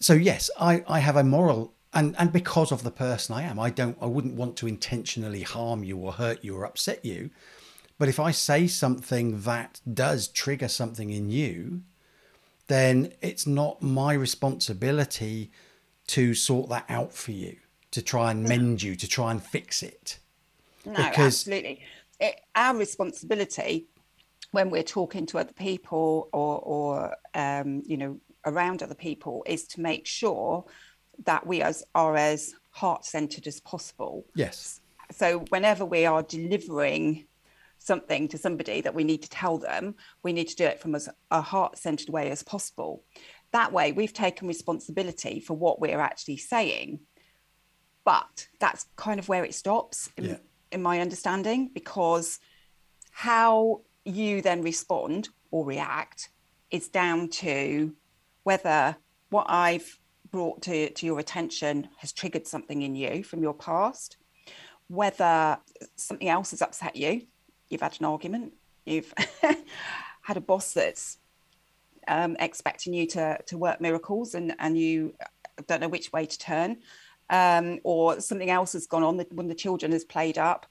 So 0.00 0.12
yes, 0.14 0.50
I 0.58 0.84
I 0.86 0.98
have 0.98 1.16
a 1.16 1.24
moral 1.24 1.74
and 1.92 2.14
and 2.18 2.32
because 2.32 2.72
of 2.72 2.82
the 2.82 2.90
person 2.90 3.34
I 3.34 3.42
am, 3.42 3.58
I 3.58 3.70
don't 3.70 3.96
I 4.00 4.06
wouldn't 4.06 4.34
want 4.34 4.56
to 4.58 4.66
intentionally 4.66 5.42
harm 5.42 5.82
you 5.82 5.98
or 5.98 6.12
hurt 6.12 6.44
you 6.44 6.56
or 6.56 6.64
upset 6.64 7.04
you. 7.04 7.30
But 7.98 8.08
if 8.08 8.18
I 8.18 8.30
say 8.30 8.66
something 8.66 9.42
that 9.42 9.80
does 9.92 10.28
trigger 10.28 10.68
something 10.68 11.10
in 11.10 11.28
you, 11.28 11.82
then 12.66 13.12
it's 13.20 13.46
not 13.46 13.82
my 13.82 14.14
responsibility 14.14 15.50
to 16.06 16.34
sort 16.34 16.70
that 16.70 16.86
out 16.88 17.12
for 17.12 17.32
you, 17.32 17.56
to 17.90 18.00
try 18.00 18.30
and 18.30 18.44
mend 18.44 18.82
you, 18.82 18.96
to 18.96 19.06
try 19.06 19.30
and 19.32 19.42
fix 19.42 19.82
it. 19.82 20.18
No, 20.86 20.94
because... 20.94 21.42
absolutely. 21.42 21.82
It, 22.18 22.40
our 22.54 22.76
responsibility 22.76 23.86
when 24.52 24.70
we're 24.70 24.82
talking 24.82 25.26
to 25.26 25.38
other 25.38 25.52
people 25.52 26.28
or, 26.32 26.58
or 26.60 27.16
um, 27.34 27.82
you 27.86 27.96
know, 27.96 28.18
around 28.46 28.82
other 28.82 28.94
people 28.94 29.44
is 29.46 29.64
to 29.68 29.80
make 29.80 30.06
sure 30.06 30.64
that 31.24 31.46
we 31.46 31.62
as 31.62 31.84
are 31.94 32.16
as 32.16 32.54
heart 32.70 33.04
centered 33.04 33.46
as 33.46 33.60
possible. 33.60 34.26
Yes. 34.34 34.80
So 35.12 35.40
whenever 35.48 35.84
we 35.84 36.06
are 36.06 36.22
delivering 36.22 37.26
something 37.78 38.28
to 38.28 38.38
somebody 38.38 38.80
that 38.82 38.94
we 38.94 39.04
need 39.04 39.22
to 39.22 39.28
tell 39.30 39.58
them, 39.58 39.94
we 40.22 40.32
need 40.32 40.48
to 40.48 40.56
do 40.56 40.64
it 40.64 40.80
from 40.80 40.94
as 40.94 41.08
a 41.30 41.40
heart 41.40 41.78
centered 41.78 42.10
way 42.10 42.30
as 42.30 42.42
possible. 42.42 43.04
That 43.52 43.72
way, 43.72 43.92
we've 43.92 44.12
taken 44.12 44.46
responsibility 44.46 45.40
for 45.40 45.54
what 45.54 45.80
we're 45.80 45.98
actually 45.98 46.36
saying. 46.36 47.00
But 48.04 48.48
that's 48.60 48.86
kind 48.96 49.18
of 49.18 49.28
where 49.28 49.44
it 49.44 49.54
stops, 49.54 50.10
in, 50.16 50.24
yeah. 50.24 50.36
in 50.70 50.82
my 50.82 51.00
understanding, 51.00 51.70
because 51.74 52.38
how 53.10 53.82
you 54.04 54.40
then 54.40 54.62
respond 54.62 55.28
or 55.50 55.64
react 55.64 56.30
is 56.70 56.88
down 56.88 57.28
to 57.28 57.94
whether 58.44 58.96
what 59.30 59.46
I've 59.48 59.98
brought 60.30 60.62
to, 60.62 60.90
to 60.90 61.06
your 61.06 61.18
attention 61.18 61.88
has 61.98 62.12
triggered 62.12 62.46
something 62.46 62.82
in 62.82 62.94
you 62.94 63.22
from 63.22 63.42
your 63.42 63.54
past, 63.54 64.16
whether 64.88 65.58
something 65.96 66.28
else 66.28 66.50
has 66.50 66.62
upset 66.62 66.96
you, 66.96 67.22
you've 67.68 67.80
had 67.80 67.96
an 68.00 68.06
argument, 68.06 68.52
you've 68.84 69.12
had 70.22 70.36
a 70.36 70.40
boss 70.40 70.72
that's 70.72 71.18
um, 72.08 72.36
expecting 72.40 72.92
you 72.92 73.06
to, 73.06 73.38
to 73.46 73.58
work 73.58 73.80
miracles 73.80 74.34
and, 74.34 74.54
and 74.58 74.76
you 74.78 75.14
don't 75.66 75.80
know 75.80 75.88
which 75.88 76.12
way 76.12 76.26
to 76.26 76.38
turn, 76.38 76.78
um, 77.30 77.78
or 77.84 78.20
something 78.20 78.50
else 78.50 78.72
has 78.72 78.86
gone 78.86 79.02
on 79.02 79.18
when 79.32 79.48
the 79.48 79.54
children 79.54 79.92
has 79.92 80.04
played 80.04 80.38
up, 80.38 80.66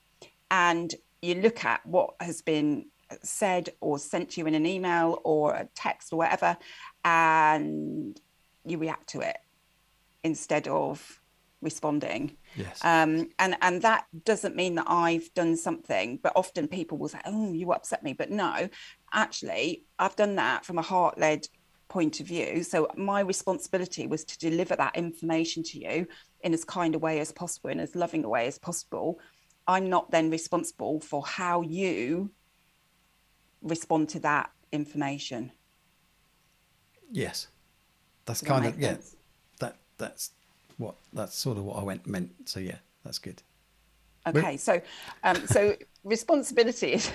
and 0.51 0.95
you 1.21 1.35
look 1.35 1.63
at 1.63 1.85
what 1.85 2.15
has 2.19 2.41
been 2.41 2.85
said 3.23 3.69
or 3.81 3.97
sent 3.97 4.31
to 4.31 4.41
you 4.41 4.47
in 4.47 4.55
an 4.55 4.65
email 4.65 5.19
or 5.23 5.53
a 5.53 5.67
text 5.75 6.11
or 6.11 6.17
whatever, 6.17 6.57
and 7.05 8.19
you 8.65 8.77
react 8.77 9.07
to 9.09 9.21
it 9.21 9.37
instead 10.23 10.67
of 10.67 11.21
responding. 11.61 12.37
Yes. 12.55 12.83
Um, 12.83 13.29
and 13.37 13.57
and 13.61 13.81
that 13.81 14.05
doesn't 14.23 14.55
mean 14.55 14.75
that 14.75 14.89
I've 14.89 15.33
done 15.33 15.57
something, 15.57 16.19
but 16.21 16.33
often 16.35 16.67
people 16.67 16.97
will 16.97 17.09
say, 17.09 17.19
"Oh, 17.25 17.53
you 17.53 17.71
upset 17.71 18.03
me," 18.03 18.13
but 18.13 18.31
no, 18.31 18.69
actually, 19.13 19.83
I've 19.97 20.15
done 20.15 20.35
that 20.35 20.65
from 20.65 20.77
a 20.77 20.83
heart-led 20.83 21.47
point 21.89 22.19
of 22.19 22.27
view. 22.27 22.63
So 22.63 22.87
my 22.95 23.19
responsibility 23.21 24.07
was 24.07 24.23
to 24.25 24.37
deliver 24.37 24.75
that 24.75 24.95
information 24.95 25.63
to 25.63 25.79
you 25.79 26.07
in 26.41 26.53
as 26.53 26.63
kind 26.63 26.95
a 26.95 26.99
way 26.99 27.19
as 27.19 27.31
possible, 27.31 27.69
in 27.69 27.79
as 27.79 27.95
loving 27.95 28.23
a 28.23 28.29
way 28.29 28.47
as 28.47 28.57
possible. 28.57 29.19
I'm 29.67 29.89
not 29.89 30.09
then 30.11 30.29
responsible 30.29 30.99
for 30.99 31.25
how 31.25 31.61
you 31.61 32.31
respond 33.61 34.09
to 34.09 34.19
that 34.21 34.51
information. 34.71 35.51
Yes, 37.11 37.47
that's 38.25 38.41
kind 38.41 38.65
of 38.65 38.79
yeah. 38.79 38.93
That 38.93 39.03
that's 39.99 40.31
what 40.77 40.95
that's 41.13 41.35
sort 41.37 41.57
of 41.59 41.65
what 41.65 41.77
I 41.77 41.83
went 41.83 42.07
meant. 42.07 42.31
So 42.45 42.59
yeah, 42.59 42.77
that's 43.03 43.19
good. 43.19 43.43
Okay, 44.25 44.57
so 44.57 44.81
um, 45.23 45.45
so 45.45 45.75
responsibility 46.03 46.93
is 46.93 47.11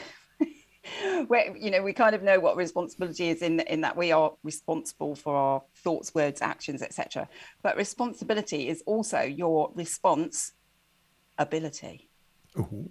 where 1.27 1.57
you 1.57 1.71
know 1.71 1.83
we 1.83 1.93
kind 1.93 2.15
of 2.15 2.23
know 2.23 2.39
what 2.39 2.57
responsibility 2.57 3.31
is 3.31 3.43
in 3.43 3.61
in 3.61 3.81
that 3.81 3.97
we 3.97 4.13
are 4.13 4.33
responsible 4.45 5.17
for 5.17 5.35
our 5.35 5.63
thoughts, 5.75 6.15
words, 6.15 6.41
actions, 6.41 6.83
etc. 6.83 7.29
But 7.63 7.77
responsibility 7.77 8.69
is 8.69 8.83
also 8.87 9.23
your 9.23 9.73
response 9.75 10.53
ability. 11.39 12.09
Ooh. 12.57 12.89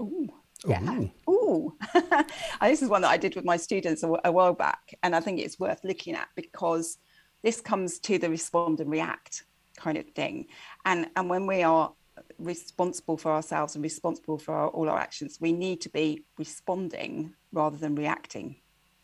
Ooh. 0.00 0.28
Yeah. 0.66 0.80
Ooh. 0.92 1.10
Ooh. 1.28 1.76
this 2.60 2.82
is 2.82 2.88
one 2.88 3.02
that 3.02 3.10
I 3.10 3.16
did 3.16 3.34
with 3.34 3.44
my 3.44 3.56
students 3.56 4.02
a, 4.02 4.12
a 4.24 4.32
while 4.32 4.52
back, 4.52 4.94
and 5.02 5.14
I 5.16 5.20
think 5.20 5.40
it's 5.40 5.58
worth 5.58 5.80
looking 5.84 6.14
at 6.14 6.28
because 6.36 6.98
this 7.42 7.60
comes 7.60 7.98
to 8.00 8.18
the 8.18 8.30
respond 8.30 8.80
and 8.80 8.90
react 8.90 9.44
kind 9.76 9.98
of 9.98 10.06
thing. 10.10 10.46
And 10.84 11.08
and 11.16 11.28
when 11.28 11.46
we 11.46 11.62
are 11.62 11.92
responsible 12.38 13.16
for 13.16 13.32
ourselves 13.32 13.74
and 13.74 13.82
responsible 13.82 14.38
for 14.38 14.54
our, 14.54 14.68
all 14.68 14.88
our 14.88 14.98
actions, 14.98 15.38
we 15.40 15.52
need 15.52 15.80
to 15.82 15.88
be 15.88 16.24
responding 16.38 17.34
rather 17.52 17.76
than 17.76 17.94
reacting 17.94 18.56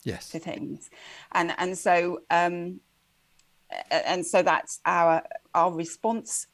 yes. 0.05 0.29
to 0.31 0.39
things. 0.39 0.91
And 1.33 1.55
and 1.59 1.77
so 1.77 2.21
um, 2.31 2.81
and 3.91 4.25
so 4.25 4.43
that's 4.43 4.81
our 4.85 5.23
our 5.55 5.73
response 5.73 6.47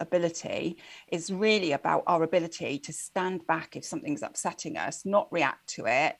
ability 0.00 0.76
is 1.08 1.32
really 1.32 1.72
about 1.72 2.02
our 2.06 2.22
ability 2.22 2.78
to 2.78 2.92
stand 2.92 3.46
back 3.46 3.76
if 3.76 3.84
something's 3.84 4.22
upsetting 4.22 4.76
us, 4.76 5.04
not 5.04 5.32
react 5.32 5.66
to 5.68 5.86
it, 5.86 6.16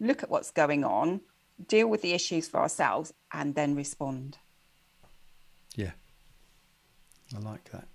look 0.00 0.22
at 0.22 0.30
what's 0.30 0.50
going 0.50 0.84
on, 0.84 1.20
deal 1.68 1.88
with 1.88 2.02
the 2.02 2.12
issues 2.12 2.48
for 2.48 2.58
ourselves, 2.58 3.12
and 3.32 3.54
then 3.54 3.74
respond. 3.74 4.38
I 7.34 7.38
like 7.40 7.70
that. 7.70 7.86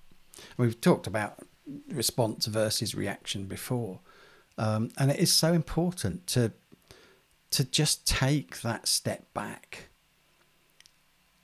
We've 0.57 0.79
talked 0.79 1.07
about 1.07 1.39
response 1.89 2.45
versus 2.45 2.95
reaction 2.95 3.45
before, 3.45 3.99
um, 4.57 4.91
and 4.97 5.11
it 5.11 5.19
is 5.19 5.33
so 5.33 5.53
important 5.53 6.27
to 6.27 6.51
to 7.51 7.63
just 7.63 8.05
take 8.05 8.61
that 8.61 8.87
step 8.87 9.33
back, 9.33 9.89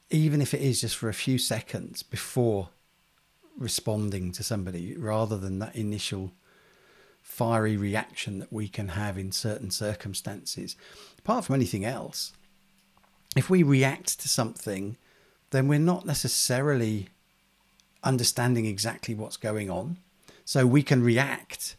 even 0.10 0.42
if 0.42 0.54
it 0.54 0.62
is 0.62 0.82
just 0.82 0.98
for 0.98 1.08
a 1.08 1.14
few 1.14 1.38
seconds 1.38 2.04
before 2.04 2.70
responding 3.58 4.32
to 4.34 4.44
somebody, 4.44 4.96
rather 4.98 5.38
than 5.38 5.60
that 5.60 5.76
initial 5.76 6.34
fiery 7.22 7.78
reaction 7.78 8.40
that 8.40 8.52
we 8.52 8.68
can 8.68 8.90
have 8.90 9.18
in 9.18 9.32
certain 9.32 9.72
circumstances. 9.72 10.76
Apart 11.20 11.46
from 11.46 11.56
anything 11.56 11.86
else, 11.86 12.34
if 13.36 13.50
we 13.50 13.64
react 13.64 14.20
to 14.20 14.28
something, 14.28 14.98
then 15.52 15.68
we're 15.68 15.80
not 15.80 16.06
necessarily 16.06 17.10
understanding 18.04 18.66
exactly 18.66 19.16
what's 19.16 19.38
going 19.38 19.70
on. 19.70 19.98
So 20.46 20.66
we 20.66 20.84
can 20.84 21.04
react 21.04 21.76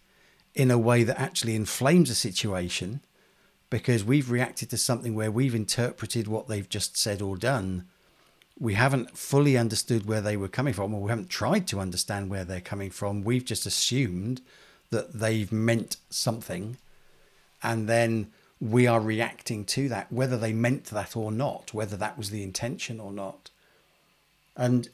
in 0.54 0.70
a 0.70 0.78
way 0.78 1.02
that 1.02 1.20
actually 1.20 1.54
inflames 1.54 2.10
a 2.10 2.14
situation 2.14 3.00
because 3.70 4.04
we've 4.04 4.30
reacted 4.30 4.68
to 4.70 4.76
something 4.76 5.14
where 5.14 5.30
we've 5.30 5.54
interpreted 5.54 6.28
what 6.28 6.46
they've 6.46 6.68
just 6.68 6.96
said 6.96 7.22
or 7.22 7.36
done. 7.36 7.86
We 8.58 8.74
haven't 8.74 9.16
fully 9.16 9.56
understood 9.56 10.06
where 10.06 10.20
they 10.20 10.36
were 10.36 10.48
coming 10.48 10.74
from, 10.74 10.92
or 10.92 11.00
we 11.00 11.08
haven't 11.08 11.30
tried 11.30 11.66
to 11.68 11.80
understand 11.80 12.28
where 12.28 12.44
they're 12.44 12.60
coming 12.60 12.90
from. 12.90 13.24
We've 13.24 13.44
just 13.44 13.64
assumed 13.64 14.42
that 14.90 15.14
they've 15.14 15.50
meant 15.50 15.96
something. 16.10 16.76
And 17.62 17.88
then 17.88 18.30
we 18.60 18.86
are 18.86 19.00
reacting 19.00 19.64
to 19.64 19.88
that, 19.88 20.12
whether 20.12 20.36
they 20.36 20.52
meant 20.52 20.84
that 20.86 21.16
or 21.16 21.32
not, 21.32 21.72
whether 21.72 21.96
that 21.96 22.18
was 22.18 22.28
the 22.28 22.42
intention 22.42 23.00
or 23.00 23.10
not. 23.10 23.50
And 24.54 24.90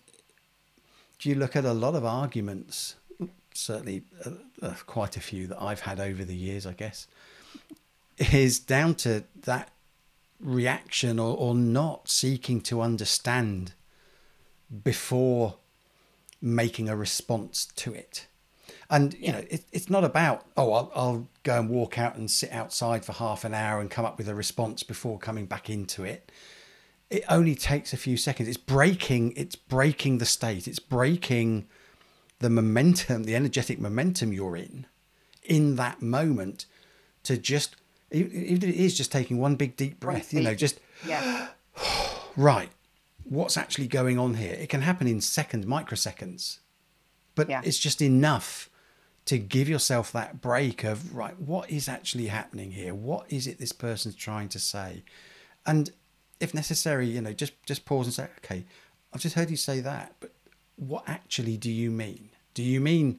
do 1.19 1.29
you 1.29 1.35
look 1.35 1.57
at 1.57 1.65
a 1.65 1.73
lot 1.73 1.95
of 1.95 2.05
arguments, 2.05 2.95
certainly 3.53 4.05
uh, 4.25 4.31
uh, 4.63 4.75
quite 4.87 5.17
a 5.17 5.21
few 5.21 5.47
that 5.49 5.61
I've 5.61 5.81
had 5.81 5.99
over 5.99 6.25
the 6.25 6.37
years, 6.37 6.67
I 6.67 6.73
guess, 6.73 7.07
is 8.33 8.59
down 8.59 8.95
to 8.97 9.25
that 9.43 9.71
reaction 10.41 11.19
or, 11.19 11.37
or 11.37 11.55
not 11.55 12.09
seeking 12.09 12.61
to 12.63 12.81
understand 12.81 13.73
before 14.85 15.57
making 16.41 16.89
a 16.89 16.97
response 16.97 17.67
to 17.77 17.93
it. 17.93 18.27
And 18.91 19.15
you 19.15 19.33
know, 19.33 19.43
it, 19.51 19.65
it's 19.73 19.91
not 19.91 20.05
about 20.05 20.47
oh, 20.57 20.73
I'll, 20.73 20.93
I'll 20.95 21.29
go 21.43 21.59
and 21.59 21.69
walk 21.69 21.99
out 21.99 22.17
and 22.17 22.31
sit 22.31 22.53
outside 22.53 23.05
for 23.05 23.13
half 23.13 23.45
an 23.45 23.55
hour 23.55 23.81
and 23.81 23.91
come 23.91 24.05
up 24.05 24.19
with 24.19 24.29
a 24.29 24.35
response 24.35 24.83
before 24.83 25.19
coming 25.19 25.47
back 25.47 25.69
into 25.69 26.05
it 26.05 26.31
it 27.11 27.25
only 27.29 27.55
takes 27.55 27.93
a 27.93 27.97
few 27.97 28.17
seconds. 28.17 28.49
It's 28.49 28.59
breaking. 28.59 29.33
It's 29.37 29.57
breaking 29.57 30.19
the 30.19 30.27
state. 30.27 30.69
It's 30.69 30.79
breaking 30.79 31.67
the 32.41 32.51
momentum, 32.51 33.25
the 33.25 33.35
energetic 33.35 33.81
momentum 33.81 34.33
you're 34.33 34.57
in, 34.57 34.87
in 35.43 35.77
that 35.77 36.03
moment, 36.03 36.67
to 37.25 37.37
just 37.37 37.77
even 38.11 38.31
if 38.33 38.63
it 38.63 38.75
is 38.75 38.97
just 38.97 39.13
taking 39.13 39.39
one 39.39 39.57
big 39.57 39.77
deep 39.77 40.01
breath. 40.01 40.33
You 40.33 40.43
know, 40.43 40.55
just 40.55 40.81
yeah. 41.07 41.49
right. 42.37 42.71
What's 43.25 43.57
actually 43.57 43.89
going 43.89 44.19
on 44.19 44.35
here? 44.35 44.55
It 44.55 44.69
can 44.71 44.83
happen 44.83 45.07
in 45.07 45.21
seconds, 45.21 45.67
microseconds, 45.67 46.59
but 47.35 47.51
yeah. 47.51 47.61
it's 47.63 47.79
just 47.79 48.01
enough 48.01 48.71
to 49.27 49.39
give 49.39 49.69
yourself 49.69 50.13
that 50.13 50.41
break 50.41 50.85
of 50.85 51.15
right. 51.15 51.39
What 51.39 51.71
is 51.71 51.89
actually 51.89 52.29
happening 52.29 52.73
here? 52.73 52.95
What 52.95 53.27
is 53.31 53.47
it 53.47 53.59
this 53.59 53.73
person's 53.73 54.15
trying 54.15 54.49
to 54.51 54.59
say? 54.59 55.05
And 55.67 55.91
if 56.41 56.55
necessary, 56.55 57.07
you 57.07 57.21
know, 57.21 57.33
just 57.33 57.53
just 57.67 57.85
pause 57.85 58.07
and 58.07 58.15
say, 58.15 58.29
okay, 58.39 58.65
I've 59.13 59.21
just 59.21 59.35
heard 59.35 59.51
you 59.51 59.57
say 59.57 59.81
that, 59.81 60.15
but 60.21 60.33
what 60.77 61.05
actually 61.07 61.57
do 61.57 61.71
you 61.71 61.91
mean? 61.91 62.31
Do 62.55 62.63
you 62.63 62.81
mean 62.81 63.19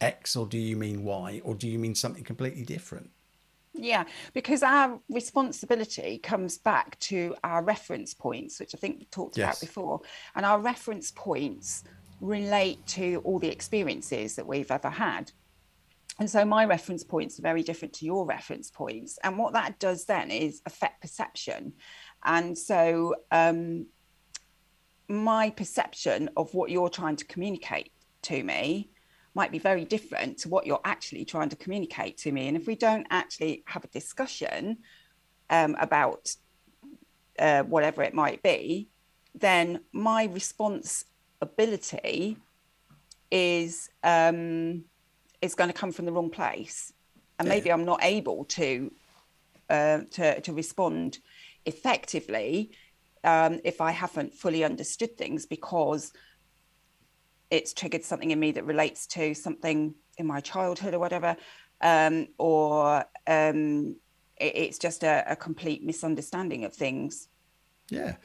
X 0.00 0.36
or 0.36 0.46
do 0.46 0.58
you 0.58 0.76
mean 0.76 1.04
Y 1.04 1.40
or 1.44 1.54
do 1.54 1.68
you 1.68 1.78
mean 1.78 1.94
something 1.94 2.24
completely 2.24 2.64
different? 2.64 3.10
Yeah, 3.78 4.04
because 4.32 4.62
our 4.62 4.98
responsibility 5.10 6.18
comes 6.18 6.56
back 6.56 6.98
to 7.00 7.36
our 7.44 7.62
reference 7.62 8.14
points, 8.14 8.58
which 8.58 8.74
I 8.74 8.78
think 8.78 8.98
we 9.00 9.04
talked 9.06 9.36
yes. 9.36 9.44
about 9.44 9.60
before. 9.60 10.00
And 10.34 10.46
our 10.46 10.58
reference 10.58 11.10
points 11.10 11.84
relate 12.20 12.84
to 12.86 13.20
all 13.24 13.38
the 13.38 13.48
experiences 13.48 14.34
that 14.36 14.46
we've 14.46 14.70
ever 14.70 14.88
had. 14.88 15.30
And 16.18 16.30
so 16.30 16.46
my 16.46 16.64
reference 16.64 17.04
points 17.04 17.38
are 17.38 17.42
very 17.42 17.62
different 17.62 17.92
to 17.94 18.06
your 18.06 18.24
reference 18.24 18.70
points. 18.70 19.18
And 19.22 19.36
what 19.36 19.52
that 19.52 19.78
does 19.78 20.06
then 20.06 20.30
is 20.30 20.62
affect 20.64 21.02
perception. 21.02 21.74
And 22.26 22.58
so 22.58 23.14
um, 23.30 23.86
my 25.08 25.50
perception 25.50 26.28
of 26.36 26.52
what 26.54 26.70
you're 26.70 26.90
trying 26.90 27.16
to 27.16 27.24
communicate 27.24 27.92
to 28.22 28.42
me 28.42 28.90
might 29.34 29.52
be 29.52 29.58
very 29.58 29.84
different 29.84 30.38
to 30.38 30.48
what 30.48 30.66
you're 30.66 30.80
actually 30.84 31.24
trying 31.24 31.48
to 31.50 31.56
communicate 31.56 32.16
to 32.18 32.32
me. 32.32 32.48
And 32.48 32.56
if 32.56 32.66
we 32.66 32.74
don't 32.74 33.06
actually 33.10 33.62
have 33.66 33.84
a 33.84 33.88
discussion 33.88 34.78
um, 35.50 35.76
about 35.78 36.34
uh, 37.38 37.62
whatever 37.62 38.02
it 38.02 38.14
might 38.14 38.42
be, 38.42 38.88
then 39.34 39.80
my 39.92 40.24
response 40.24 41.04
ability 41.40 42.38
is 43.30 43.90
um, 44.02 44.84
is 45.42 45.54
going 45.54 45.68
to 45.68 45.74
come 45.74 45.92
from 45.92 46.06
the 46.06 46.12
wrong 46.12 46.30
place, 46.30 46.92
and 47.38 47.48
maybe 47.48 47.70
I'm 47.70 47.84
not 47.84 48.02
able 48.02 48.46
to 48.46 48.90
uh, 49.68 50.00
to 50.12 50.40
to 50.40 50.52
respond 50.52 51.18
effectively 51.66 52.70
um, 53.24 53.60
if 53.64 53.80
I 53.80 53.90
haven't 53.90 54.32
fully 54.32 54.64
understood 54.64 55.18
things 55.18 55.46
because 55.46 56.12
it's 57.50 57.72
triggered 57.72 58.04
something 58.04 58.30
in 58.30 58.40
me 58.40 58.52
that 58.52 58.64
relates 58.64 59.06
to 59.08 59.34
something 59.34 59.94
in 60.16 60.26
my 60.26 60.40
childhood 60.40 60.94
or 60.94 60.98
whatever, 60.98 61.36
um, 61.80 62.28
or 62.38 63.04
um, 63.26 63.96
it, 64.36 64.56
it's 64.56 64.78
just 64.78 65.02
a, 65.02 65.24
a 65.26 65.36
complete 65.36 65.84
misunderstanding 65.84 66.64
of 66.64 66.74
things. 66.74 67.28
Yeah. 67.90 68.16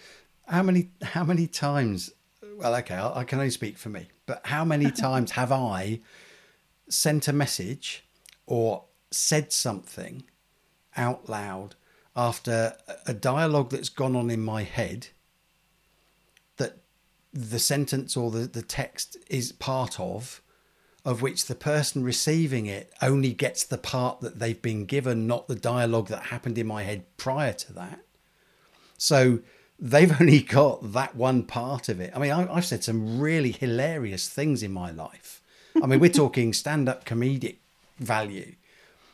How 0.47 0.63
many 0.63 0.91
how 1.01 1.23
many 1.23 1.47
times? 1.47 2.11
Well, 2.57 2.75
okay, 2.75 2.95
I, 2.95 3.19
I 3.19 3.23
can 3.23 3.39
only 3.39 3.51
speak 3.51 3.77
for 3.77 3.89
me, 3.89 4.09
but 4.25 4.45
how 4.45 4.65
many 4.65 4.91
times 5.07 5.31
have 5.31 5.51
I 5.51 6.01
sent 6.89 7.27
a 7.27 7.33
message 7.33 8.05
or 8.45 8.85
said 9.11 9.51
something 9.51 10.23
out 10.97 11.29
loud 11.29 11.75
after 12.15 12.75
a 13.05 13.13
dialogue 13.13 13.69
that's 13.69 13.89
gone 13.89 14.15
on 14.15 14.29
in 14.29 14.41
my 14.41 14.63
head 14.63 15.07
that 16.57 16.77
the 17.33 17.59
sentence 17.59 18.17
or 18.17 18.31
the, 18.31 18.39
the 18.39 18.61
text 18.61 19.17
is 19.29 19.51
part 19.51 19.99
of, 19.99 20.41
of 21.05 21.21
which 21.21 21.45
the 21.45 21.55
person 21.55 22.03
receiving 22.03 22.65
it 22.65 22.91
only 23.01 23.33
gets 23.33 23.63
the 23.63 23.77
part 23.77 24.19
that 24.21 24.39
they've 24.39 24.61
been 24.61 24.85
given, 24.85 25.25
not 25.25 25.47
the 25.47 25.55
dialogue 25.55 26.07
that 26.09 26.23
happened 26.23 26.57
in 26.57 26.67
my 26.67 26.83
head 26.83 27.05
prior 27.17 27.53
to 27.53 27.73
that. 27.73 27.99
So 28.97 29.39
they've 29.79 30.11
only 30.21 30.41
got 30.41 30.93
that 30.93 31.15
one 31.15 31.43
part 31.43 31.89
of 31.89 31.99
it. 32.01 32.11
I 32.15 32.19
mean, 32.19 32.31
I, 32.31 32.53
have 32.53 32.65
said 32.65 32.83
some 32.83 33.19
really 33.19 33.51
hilarious 33.51 34.27
things 34.29 34.61
in 34.61 34.71
my 34.71 34.91
life. 34.91 35.41
I 35.81 35.87
mean, 35.87 35.99
we're 35.99 36.09
talking 36.11 36.53
stand 36.53 36.89
up 36.89 37.05
comedic 37.05 37.55
value. 37.97 38.55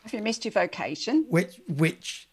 Have 0.04 0.14
you 0.14 0.22
missed 0.22 0.46
your 0.46 0.54
vocation? 0.54 1.26
Which, 1.30 1.62
which 1.68 2.27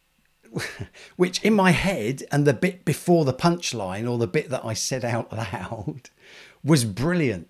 which 1.16 1.42
in 1.42 1.54
my 1.54 1.70
head 1.70 2.22
and 2.30 2.46
the 2.46 2.54
bit 2.54 2.84
before 2.84 3.24
the 3.24 3.34
punchline 3.34 4.10
or 4.10 4.18
the 4.18 4.26
bit 4.26 4.50
that 4.50 4.64
I 4.64 4.74
said 4.74 5.04
out 5.04 5.32
loud 5.32 6.10
was 6.64 6.84
brilliant. 6.84 7.48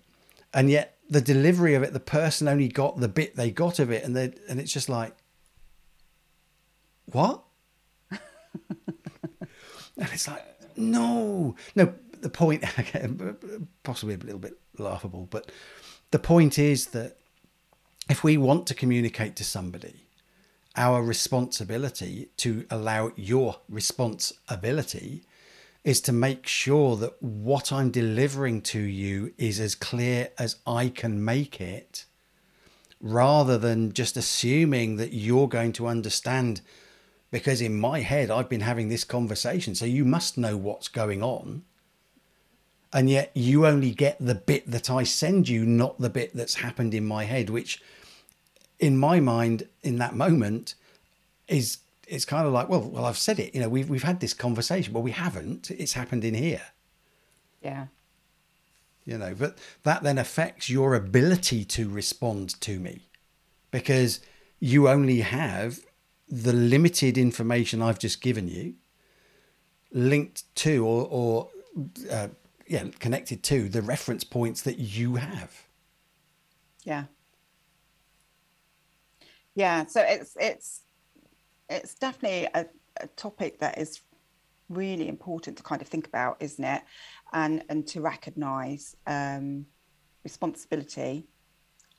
And 0.53 0.69
yet 0.69 0.97
the 1.09 1.21
delivery 1.21 1.75
of 1.75 1.83
it, 1.83 1.93
the 1.93 1.99
person 1.99 2.47
only 2.47 2.67
got 2.67 2.99
the 2.99 3.07
bit 3.07 3.35
they 3.35 3.51
got 3.51 3.79
of 3.79 3.91
it, 3.91 4.03
and 4.03 4.17
and 4.17 4.59
it's 4.59 4.71
just 4.71 4.89
like, 4.89 5.15
what? 7.05 7.43
and 8.09 8.19
it's 9.97 10.27
like, 10.27 10.43
no, 10.75 11.55
no. 11.75 11.93
The 12.21 12.29
point, 12.29 12.63
possibly 13.83 14.15
a 14.15 14.17
little 14.17 14.39
bit 14.39 14.57
laughable, 14.79 15.27
but 15.29 15.51
the 16.09 16.17
point 16.17 16.57
is 16.57 16.87
that 16.87 17.17
if 18.09 18.23
we 18.23 18.35
want 18.37 18.65
to 18.67 18.73
communicate 18.73 19.35
to 19.35 19.43
somebody 19.43 20.04
our 20.77 21.03
responsibility 21.03 22.29
to 22.37 22.65
allow 22.69 23.11
your 23.15 23.57
responsibility 23.69 25.23
is 25.83 26.01
to 26.01 26.11
make 26.11 26.47
sure 26.47 26.95
that 26.97 27.21
what 27.21 27.71
I'm 27.71 27.91
delivering 27.91 28.61
to 28.63 28.79
you 28.79 29.33
is 29.37 29.59
as 29.59 29.75
clear 29.75 30.29
as 30.39 30.57
I 30.65 30.89
can 30.89 31.23
make 31.23 31.61
it, 31.61 32.05
rather 32.99 33.57
than 33.57 33.93
just 33.93 34.17
assuming 34.17 34.97
that 34.97 35.13
you're 35.13 35.47
going 35.47 35.73
to 35.73 35.87
understand. 35.87 36.61
Because 37.29 37.61
in 37.61 37.79
my 37.79 37.99
head, 37.99 38.31
I've 38.31 38.49
been 38.49 38.61
having 38.61 38.89
this 38.89 39.03
conversation, 39.03 39.75
so 39.75 39.85
you 39.85 40.05
must 40.05 40.37
know 40.37 40.57
what's 40.57 40.87
going 40.87 41.21
on. 41.21 41.63
And 42.91 43.09
yet, 43.09 43.29
you 43.35 43.67
only 43.67 43.91
get 43.91 44.17
the 44.19 44.35
bit 44.35 44.71
that 44.71 44.89
I 44.89 45.03
send 45.03 45.49
you, 45.49 45.65
not 45.65 45.99
the 45.99 46.09
bit 46.09 46.33
that's 46.33 46.55
happened 46.55 46.93
in 46.93 47.05
my 47.05 47.25
head, 47.25 47.49
which 47.49 47.81
in 48.79 48.97
my 48.97 49.19
mind 49.19 49.67
in 49.83 49.97
that 49.97 50.15
moment 50.15 50.75
is 51.47 51.77
it's 52.07 52.25
kind 52.25 52.45
of 52.45 52.53
like 52.53 52.69
well 52.69 52.81
well 52.81 53.05
I've 53.05 53.17
said 53.17 53.39
it 53.39 53.53
you 53.55 53.61
know 53.61 53.69
we've 53.69 53.89
we've 53.89 54.03
had 54.03 54.19
this 54.19 54.33
conversation 54.33 54.93
but 54.93 55.01
we 55.01 55.11
haven't. 55.11 55.71
It's 55.71 55.93
happened 55.93 56.23
in 56.23 56.33
here. 56.33 56.61
Yeah. 57.61 57.87
You 59.05 59.17
know 59.17 59.35
but 59.37 59.57
that 59.83 60.03
then 60.03 60.17
affects 60.17 60.69
your 60.69 60.95
ability 60.95 61.65
to 61.65 61.89
respond 61.89 62.59
to 62.61 62.79
me 62.79 63.07
because 63.71 64.19
you 64.59 64.89
only 64.89 65.21
have 65.21 65.79
the 66.27 66.53
limited 66.53 67.17
information 67.17 67.81
I've 67.81 67.99
just 67.99 68.21
given 68.21 68.47
you 68.47 68.75
linked 69.91 70.43
to 70.55 70.85
or 70.85 71.07
or 71.09 71.49
uh, 72.11 72.27
yeah 72.67 72.85
connected 72.99 73.43
to 73.43 73.69
the 73.69 73.81
reference 73.81 74.23
points 74.23 74.61
that 74.63 74.79
you 74.79 75.15
have. 75.15 75.63
Yeah 76.83 77.05
yeah 79.55 79.85
so 79.85 80.01
it's 80.01 80.35
it's 80.39 80.81
it's 81.69 81.95
definitely 81.95 82.47
a, 82.53 82.65
a, 83.01 83.07
topic 83.15 83.59
that 83.59 83.77
is 83.77 84.01
really 84.69 85.07
important 85.07 85.57
to 85.57 85.63
kind 85.63 85.81
of 85.81 85.87
think 85.87 86.07
about 86.07 86.37
isn't 86.39 86.63
it? 86.63 86.83
And 87.33 87.63
and 87.69 87.87
to 87.87 88.01
recognize 88.01 88.95
um, 89.07 89.65
responsibility 90.23 91.27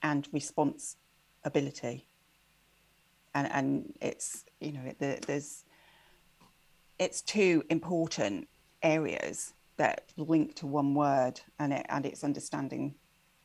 and 0.02 0.28
response 0.32 0.96
ability 1.44 2.08
and 3.34 3.50
and 3.52 3.92
it's 4.00 4.44
you 4.60 4.72
know 4.72 4.92
there's 4.98 5.64
it's 6.98 7.22
two 7.22 7.62
important 7.70 8.48
areas 8.82 9.52
that 9.76 10.12
link 10.16 10.54
to 10.54 10.66
one 10.66 10.94
word 10.94 11.40
and 11.58 11.72
it 11.72 11.86
and 11.88 12.06
it's 12.06 12.24
understanding 12.24 12.94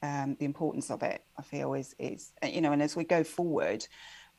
um, 0.01 0.35
the 0.39 0.45
importance 0.45 0.89
of 0.89 1.03
it, 1.03 1.23
I 1.37 1.41
feel 1.41 1.73
is 1.73 1.95
is 1.99 2.31
you 2.43 2.61
know, 2.61 2.71
and 2.71 2.81
as 2.81 2.95
we 2.95 3.03
go 3.03 3.23
forward, 3.23 3.87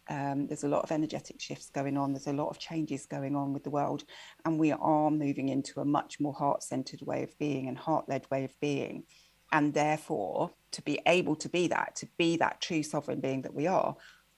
um, 0.08 0.46
there's 0.46 0.64
a 0.64 0.68
lot 0.68 0.82
of 0.82 0.90
energetic 0.90 1.40
shifts 1.40 1.70
going 1.70 1.96
on. 1.96 2.12
There's 2.12 2.26
a 2.26 2.32
lot 2.32 2.48
of 2.48 2.58
changes 2.58 3.06
going 3.06 3.36
on 3.36 3.52
with 3.52 3.64
the 3.64 3.70
world, 3.70 4.04
and 4.44 4.58
we 4.58 4.72
are 4.72 5.10
moving 5.10 5.48
into 5.48 5.80
a 5.80 5.84
much 5.84 6.18
more 6.18 6.34
heart-centered 6.34 7.02
way 7.02 7.22
of 7.22 7.38
being 7.38 7.68
and 7.68 7.78
heart-led 7.78 8.26
way 8.30 8.44
of 8.44 8.58
being. 8.60 9.04
And 9.52 9.74
therefore, 9.74 10.50
to 10.72 10.82
be 10.82 10.98
able 11.06 11.36
to 11.36 11.48
be 11.48 11.68
that, 11.68 11.94
to 11.96 12.06
be 12.16 12.36
that 12.38 12.60
true 12.60 12.82
sovereign 12.82 13.20
being 13.20 13.42
that 13.42 13.54
we 13.54 13.66
are, 13.66 13.94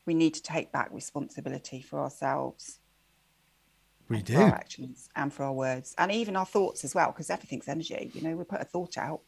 we 0.06 0.12
need 0.12 0.34
to 0.34 0.42
take 0.42 0.72
back 0.72 0.88
responsibility 0.92 1.80
for 1.80 2.00
ourselves. 2.00 2.80
We 4.08 4.20
do. 4.20 4.34
For 4.34 4.42
our 4.42 4.48
actions 4.48 5.08
and 5.16 5.32
for 5.32 5.44
our 5.44 5.52
words, 5.52 5.94
and 5.96 6.12
even 6.12 6.37
our 6.37 6.44
thoughts 6.44 6.84
as 6.84 6.94
well, 6.94 7.06
because 7.12 7.30
everything's 7.30 7.68
energy. 7.68 8.10
You 8.12 8.22
know, 8.22 8.37
we 8.37 8.44
put 8.44 8.60
a 8.60 8.64
thought 8.64 8.98
out 8.98 9.20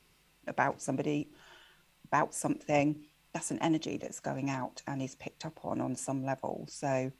about 0.46 0.82
somebody 0.82 1.30
about 2.06 2.34
something, 2.34 3.04
that's 3.32 3.50
an 3.50 3.58
energy 3.60 3.98
that's 3.98 4.20
going 4.20 4.48
out 4.48 4.82
and 4.86 5.02
is 5.02 5.14
picked 5.14 5.44
up 5.44 5.64
on 5.64 5.80
on 5.80 5.94
some 5.94 6.24
level. 6.24 6.66
So, 6.70 7.12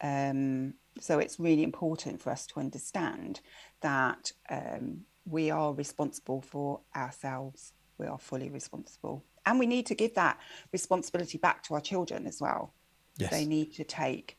um, 0.00 0.74
so 1.00 1.18
it's 1.18 1.38
really 1.38 1.62
important 1.62 2.20
for 2.20 2.30
us 2.30 2.46
to 2.48 2.60
understand 2.60 3.40
that 3.80 4.32
um, 4.48 5.02
we 5.24 5.50
are 5.50 5.72
responsible 5.72 6.40
for 6.40 6.80
ourselves. 6.96 7.72
We 7.98 8.06
are 8.06 8.18
fully 8.18 8.50
responsible, 8.50 9.24
and 9.44 9.58
we 9.58 9.66
need 9.66 9.86
to 9.86 9.94
give 9.94 10.14
that 10.14 10.38
responsibility 10.72 11.38
back 11.38 11.62
to 11.64 11.74
our 11.74 11.80
children 11.80 12.26
as 12.26 12.40
well. 12.40 12.72
Yes. 13.18 13.30
They 13.30 13.44
need 13.44 13.74
to 13.74 13.84
take 13.84 14.38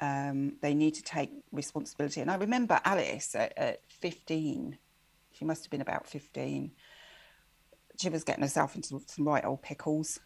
um, 0.00 0.56
they 0.60 0.74
need 0.74 0.94
to 0.94 1.02
take 1.02 1.30
responsibility. 1.52 2.20
And 2.20 2.30
I 2.30 2.34
remember 2.34 2.80
Alice 2.84 3.34
at, 3.36 3.56
at 3.56 3.80
15, 3.88 4.76
she 5.32 5.44
must 5.44 5.64
have 5.64 5.70
been 5.70 5.80
about 5.80 6.06
15, 6.06 6.72
she 8.02 8.08
was 8.08 8.24
getting 8.24 8.42
herself 8.42 8.74
into 8.74 9.00
some 9.06 9.26
right 9.26 9.44
old 9.44 9.62
pickles, 9.62 10.18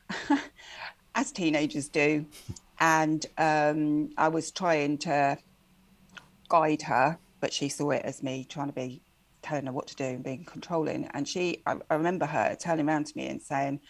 as 1.15 1.31
teenagers 1.31 1.89
do. 1.89 2.27
And 2.81 3.25
um, 3.39 4.11
I 4.17 4.29
was 4.29 4.51
trying 4.51 4.99
to 4.99 5.39
guide 6.49 6.83
her, 6.83 7.19
but 7.41 7.53
she 7.53 7.69
saw 7.69 7.91
it 7.91 8.03
as 8.05 8.23
me 8.23 8.47
trying 8.49 8.69
to 8.69 8.73
be 8.73 9.03
telling 9.43 9.67
her 9.67 9.73
what 9.73 9.87
to 9.89 9.97
do 9.97 10.05
and 10.05 10.25
being 10.25 10.45
controlling. 10.45 11.09
And 11.13 11.29
she, 11.29 11.63
I, 11.67 11.77
I 11.91 11.95
remember 11.95 12.27
her 12.27 12.57
turning 12.59 12.89
around 12.89 13.07
to 13.07 13.17
me 13.17 13.29
and 13.29 13.41
saying, 13.41 13.81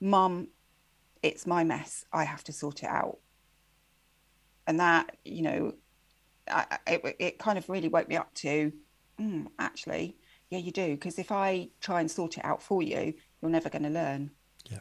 Mum, 0.00 0.48
it's 1.22 1.46
my 1.46 1.62
mess. 1.62 2.04
I 2.12 2.24
have 2.24 2.42
to 2.44 2.52
sort 2.52 2.82
it 2.82 2.88
out. 2.88 3.18
And 4.66 4.80
that, 4.80 5.16
you 5.24 5.42
know, 5.42 5.72
I, 6.48 6.78
it, 6.88 7.16
it 7.20 7.38
kind 7.38 7.56
of 7.56 7.68
really 7.68 7.88
woke 7.88 8.08
me 8.08 8.16
up 8.16 8.34
to 8.34 8.72
mm, 9.20 9.46
actually, 9.58 10.16
yeah, 10.52 10.58
you 10.58 10.70
do. 10.70 10.90
Because 10.90 11.18
if 11.18 11.32
I 11.32 11.70
try 11.80 12.00
and 12.00 12.10
sort 12.10 12.36
it 12.36 12.44
out 12.44 12.62
for 12.62 12.82
you, 12.82 13.14
you're 13.40 13.50
never 13.50 13.70
going 13.70 13.84
to 13.84 13.88
learn. 13.88 14.30
Yeah, 14.70 14.80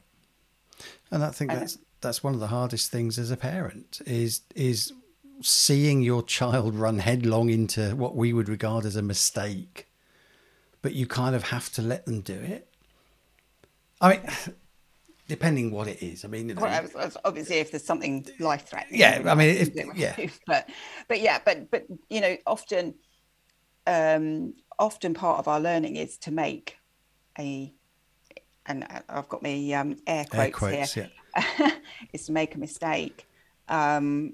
and 1.12 1.23
I 1.23 1.29
think 1.29 1.51
that's 1.51 1.77
that's 2.01 2.21
one 2.21 2.34
of 2.34 2.41
the 2.41 2.47
hardest 2.47 2.91
things 2.91 3.17
as 3.17 3.31
a 3.31 3.38
parent 3.38 4.01
is 4.05 4.41
is 4.53 4.91
seeing 5.41 6.01
your 6.01 6.23
child 6.23 6.75
run 6.75 6.99
headlong 6.99 7.49
into 7.49 7.95
what 7.95 8.17
we 8.17 8.34
would 8.34 8.49
regard 8.49 8.86
as 8.86 8.97
a 8.97 9.01
mistake, 9.01 9.88
but 10.81 10.93
you 10.93 11.07
kind 11.07 11.36
of 11.38 11.43
have 11.43 11.71
to 11.71 11.81
let 11.81 12.05
them 12.05 12.19
do 12.19 12.34
it. 12.36 12.67
I 14.01 14.10
mean. 14.10 14.21
Depending 15.27 15.71
what 15.71 15.88
it 15.88 16.03
is, 16.03 16.25
I 16.25 16.27
mean, 16.27 16.49
you 16.49 16.55
know, 16.55 16.62
well, 16.93 17.10
obviously, 17.23 17.60
if 17.60 17.71
there's 17.71 17.86
something 17.86 18.27
life 18.39 18.67
threatening, 18.67 18.99
yeah. 18.99 19.23
I 19.25 19.34
mean, 19.34 19.55
if, 19.55 19.69
yeah, 19.95 20.13
but 20.45 20.69
but 21.07 21.21
yeah, 21.21 21.39
but 21.45 21.71
but 21.71 21.86
you 22.10 22.19
know, 22.19 22.36
often 22.45 22.95
um, 23.88 24.54
often 24.80 25.13
part 25.13 25.39
of 25.39 25.48
our 25.48 25.60
learning 25.60 25.96
is 25.96 26.17
to 26.20 26.32
make 26.32 26.78
a 27.38 27.74
and 28.67 28.86
I've 29.10 29.28
got 29.28 29.41
my 29.41 29.72
um, 29.74 29.98
air 30.06 30.24
quotes, 30.26 30.46
air 30.46 30.52
quotes 30.52 30.94
here, 30.94 31.12
yeah. 31.36 31.72
is 32.13 32.28
to 32.28 32.32
make 32.32 32.54
a 32.54 32.60
mistake. 32.60 33.28
Um, 33.67 34.34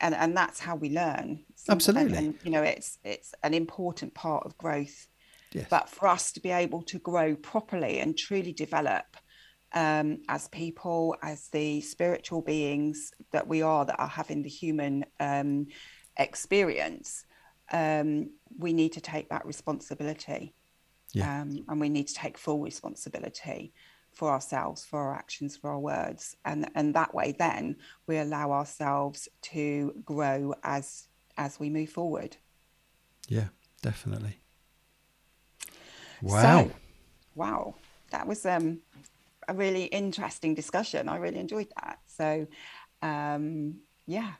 and 0.00 0.14
and 0.14 0.36
that's 0.36 0.60
how 0.60 0.76
we 0.76 0.90
learn 0.90 1.40
absolutely 1.68 2.16
and, 2.16 2.26
and, 2.28 2.38
you 2.44 2.50
know 2.50 2.62
it's 2.62 2.98
it's 3.04 3.34
an 3.42 3.54
important 3.54 4.14
part 4.14 4.44
of 4.46 4.56
growth 4.58 5.08
yes. 5.52 5.66
but 5.70 5.88
for 5.88 6.06
us 6.08 6.32
to 6.32 6.40
be 6.40 6.50
able 6.50 6.82
to 6.82 6.98
grow 6.98 7.34
properly 7.36 7.98
and 8.00 8.16
truly 8.16 8.52
develop 8.52 9.16
um, 9.74 10.18
as 10.28 10.48
people 10.48 11.14
as 11.22 11.48
the 11.48 11.80
spiritual 11.80 12.40
beings 12.40 13.12
that 13.32 13.46
we 13.46 13.60
are 13.60 13.84
that 13.84 13.98
are 13.98 14.08
having 14.08 14.42
the 14.42 14.48
human 14.48 15.04
um, 15.20 15.66
experience 16.16 17.24
um, 17.72 18.30
we 18.58 18.72
need 18.72 18.92
to 18.92 19.00
take 19.00 19.28
that 19.28 19.44
responsibility 19.46 20.54
yeah. 21.12 21.40
Um, 21.40 21.64
and 21.68 21.80
we 21.80 21.88
need 21.88 22.08
to 22.08 22.14
take 22.14 22.36
full 22.36 22.60
responsibility 22.60 23.72
for 24.12 24.30
ourselves, 24.30 24.84
for 24.84 24.98
our 24.98 25.14
actions, 25.14 25.56
for 25.56 25.70
our 25.70 25.78
words. 25.78 26.36
And, 26.44 26.70
and 26.74 26.94
that 26.94 27.14
way, 27.14 27.34
then 27.38 27.76
we 28.06 28.18
allow 28.18 28.52
ourselves 28.52 29.28
to 29.42 29.94
grow 30.04 30.54
as 30.62 31.08
as 31.36 31.60
we 31.60 31.70
move 31.70 31.88
forward. 31.88 32.36
Yeah, 33.28 33.48
definitely. 33.80 34.40
Wow. 36.20 36.42
So, 36.42 36.72
wow. 37.36 37.74
That 38.10 38.26
was 38.26 38.44
um, 38.44 38.80
a 39.46 39.54
really 39.54 39.84
interesting 39.84 40.54
discussion. 40.54 41.08
I 41.08 41.16
really 41.18 41.38
enjoyed 41.38 41.68
that. 41.80 42.00
So, 42.08 42.48
um, 43.02 43.76
yeah, 44.06 44.32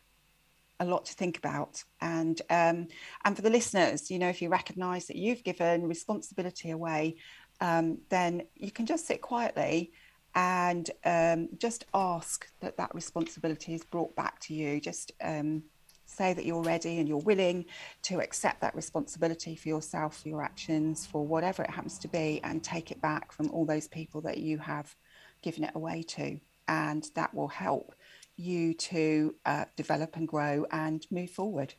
a 0.80 0.84
lot 0.84 1.06
to 1.06 1.14
think 1.14 1.38
about. 1.38 1.82
And 2.00 2.40
um, 2.50 2.88
and 3.24 3.36
for 3.36 3.42
the 3.42 3.50
listeners, 3.50 4.10
you 4.10 4.18
know, 4.18 4.28
if 4.28 4.40
you 4.40 4.48
recognise 4.48 5.06
that 5.06 5.16
you've 5.16 5.44
given 5.44 5.86
responsibility 5.86 6.70
away 6.70 7.16
um, 7.60 7.98
then 8.08 8.42
you 8.54 8.70
can 8.70 8.86
just 8.86 9.06
sit 9.06 9.20
quietly 9.20 9.92
and 10.34 10.90
um, 11.04 11.48
just 11.58 11.84
ask 11.94 12.48
that 12.60 12.76
that 12.76 12.94
responsibility 12.94 13.74
is 13.74 13.84
brought 13.84 14.14
back 14.14 14.38
to 14.40 14.54
you. 14.54 14.80
Just 14.80 15.12
um, 15.22 15.62
say 16.06 16.32
that 16.32 16.44
you're 16.44 16.62
ready 16.62 16.98
and 16.98 17.08
you're 17.08 17.18
willing 17.18 17.64
to 18.02 18.20
accept 18.20 18.60
that 18.60 18.74
responsibility 18.74 19.56
for 19.56 19.68
yourself, 19.68 20.22
for 20.22 20.28
your 20.28 20.42
actions, 20.42 21.06
for 21.06 21.26
whatever 21.26 21.62
it 21.62 21.70
happens 21.70 21.98
to 21.98 22.08
be, 22.08 22.40
and 22.44 22.62
take 22.62 22.90
it 22.90 23.00
back 23.00 23.32
from 23.32 23.50
all 23.50 23.64
those 23.64 23.88
people 23.88 24.20
that 24.20 24.38
you 24.38 24.58
have 24.58 24.94
given 25.42 25.64
it 25.64 25.72
away 25.74 26.02
to. 26.02 26.38
And 26.68 27.08
that 27.14 27.34
will 27.34 27.48
help 27.48 27.94
you 28.38 28.74
to 28.74 29.34
uh, 29.44 29.64
develop 29.76 30.16
and 30.16 30.28
grow 30.28 30.66
and 30.70 31.06
move 31.10 31.30
forward. 31.30 31.74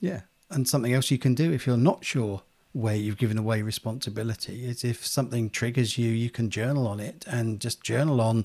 Yeah. 0.00 0.22
And 0.50 0.68
something 0.68 0.92
else 0.92 1.10
you 1.10 1.18
can 1.18 1.34
do 1.34 1.52
if 1.52 1.66
you're 1.66 1.76
not 1.76 2.04
sure 2.04 2.42
where 2.72 2.96
you've 2.96 3.16
given 3.16 3.38
away 3.38 3.62
responsibility 3.62 4.64
is 4.64 4.84
if 4.84 5.06
something 5.06 5.48
triggers 5.48 5.96
you, 5.96 6.10
you 6.10 6.28
can 6.28 6.50
journal 6.50 6.86
on 6.86 7.00
it 7.00 7.24
and 7.26 7.60
just 7.60 7.82
journal 7.82 8.20
on 8.20 8.44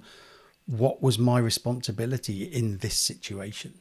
what 0.67 1.02
was 1.02 1.17
my 1.17 1.39
responsibility 1.39 2.43
in 2.43 2.78
this 2.78 2.93
situation 2.93 3.74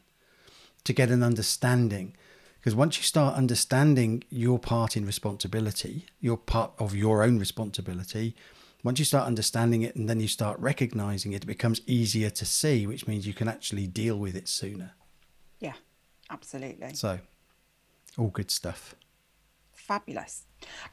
to 0.84 0.92
get 0.94 1.10
an 1.10 1.22
understanding. 1.22 2.16
Because 2.58 2.74
once 2.74 2.96
you 2.96 3.02
start 3.02 3.36
understanding 3.36 4.24
your 4.30 4.58
part 4.58 4.96
in 4.96 5.04
responsibility, 5.04 6.06
your 6.18 6.38
part 6.38 6.72
of 6.78 6.96
your 6.96 7.22
own 7.22 7.38
responsibility, 7.38 8.34
once 8.84 8.98
you 8.98 9.04
start 9.04 9.26
understanding 9.26 9.82
it 9.82 9.96
and 9.96 10.08
then 10.08 10.20
you 10.20 10.28
start 10.28 10.58
recognizing 10.60 11.32
it, 11.32 11.42
it 11.42 11.46
becomes 11.46 11.80
easier 11.86 12.30
to 12.30 12.44
see, 12.44 12.86
which 12.86 13.06
means 13.06 13.26
you 13.26 13.34
can 13.34 13.48
actually 13.48 13.86
deal 13.86 14.16
with 14.16 14.36
it 14.36 14.48
sooner. 14.48 14.92
Yeah, 15.60 15.74
absolutely. 16.30 16.94
So, 16.94 17.18
all 18.16 18.28
good 18.28 18.50
stuff. 18.50 18.94
Fabulous. 19.72 20.44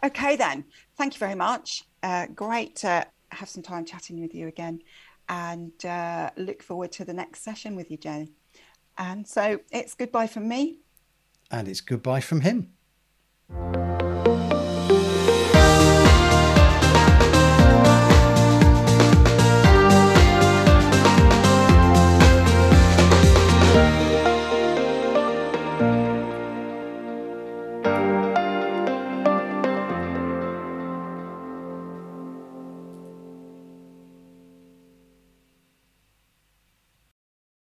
Okay, 0.03 0.35
then. 0.35 0.65
Thank 0.97 1.13
you 1.13 1.19
very 1.19 1.35
much. 1.35 1.83
Uh, 2.01 2.27
great 2.33 2.75
to 2.77 3.05
have 3.29 3.49
some 3.49 3.63
time 3.63 3.85
chatting 3.85 4.21
with 4.21 4.33
you 4.33 4.47
again 4.47 4.81
and 5.29 5.85
uh, 5.85 6.29
look 6.37 6.61
forward 6.61 6.91
to 6.93 7.05
the 7.05 7.13
next 7.13 7.43
session 7.43 7.75
with 7.75 7.91
you, 7.91 7.97
Jenny. 7.97 8.29
And 8.97 9.27
so 9.27 9.59
it's 9.71 9.93
goodbye 9.93 10.27
from 10.27 10.47
me. 10.47 10.79
And 11.51 11.67
it's 11.67 11.81
goodbye 11.81 12.21
from 12.21 12.41
him. 12.41 12.71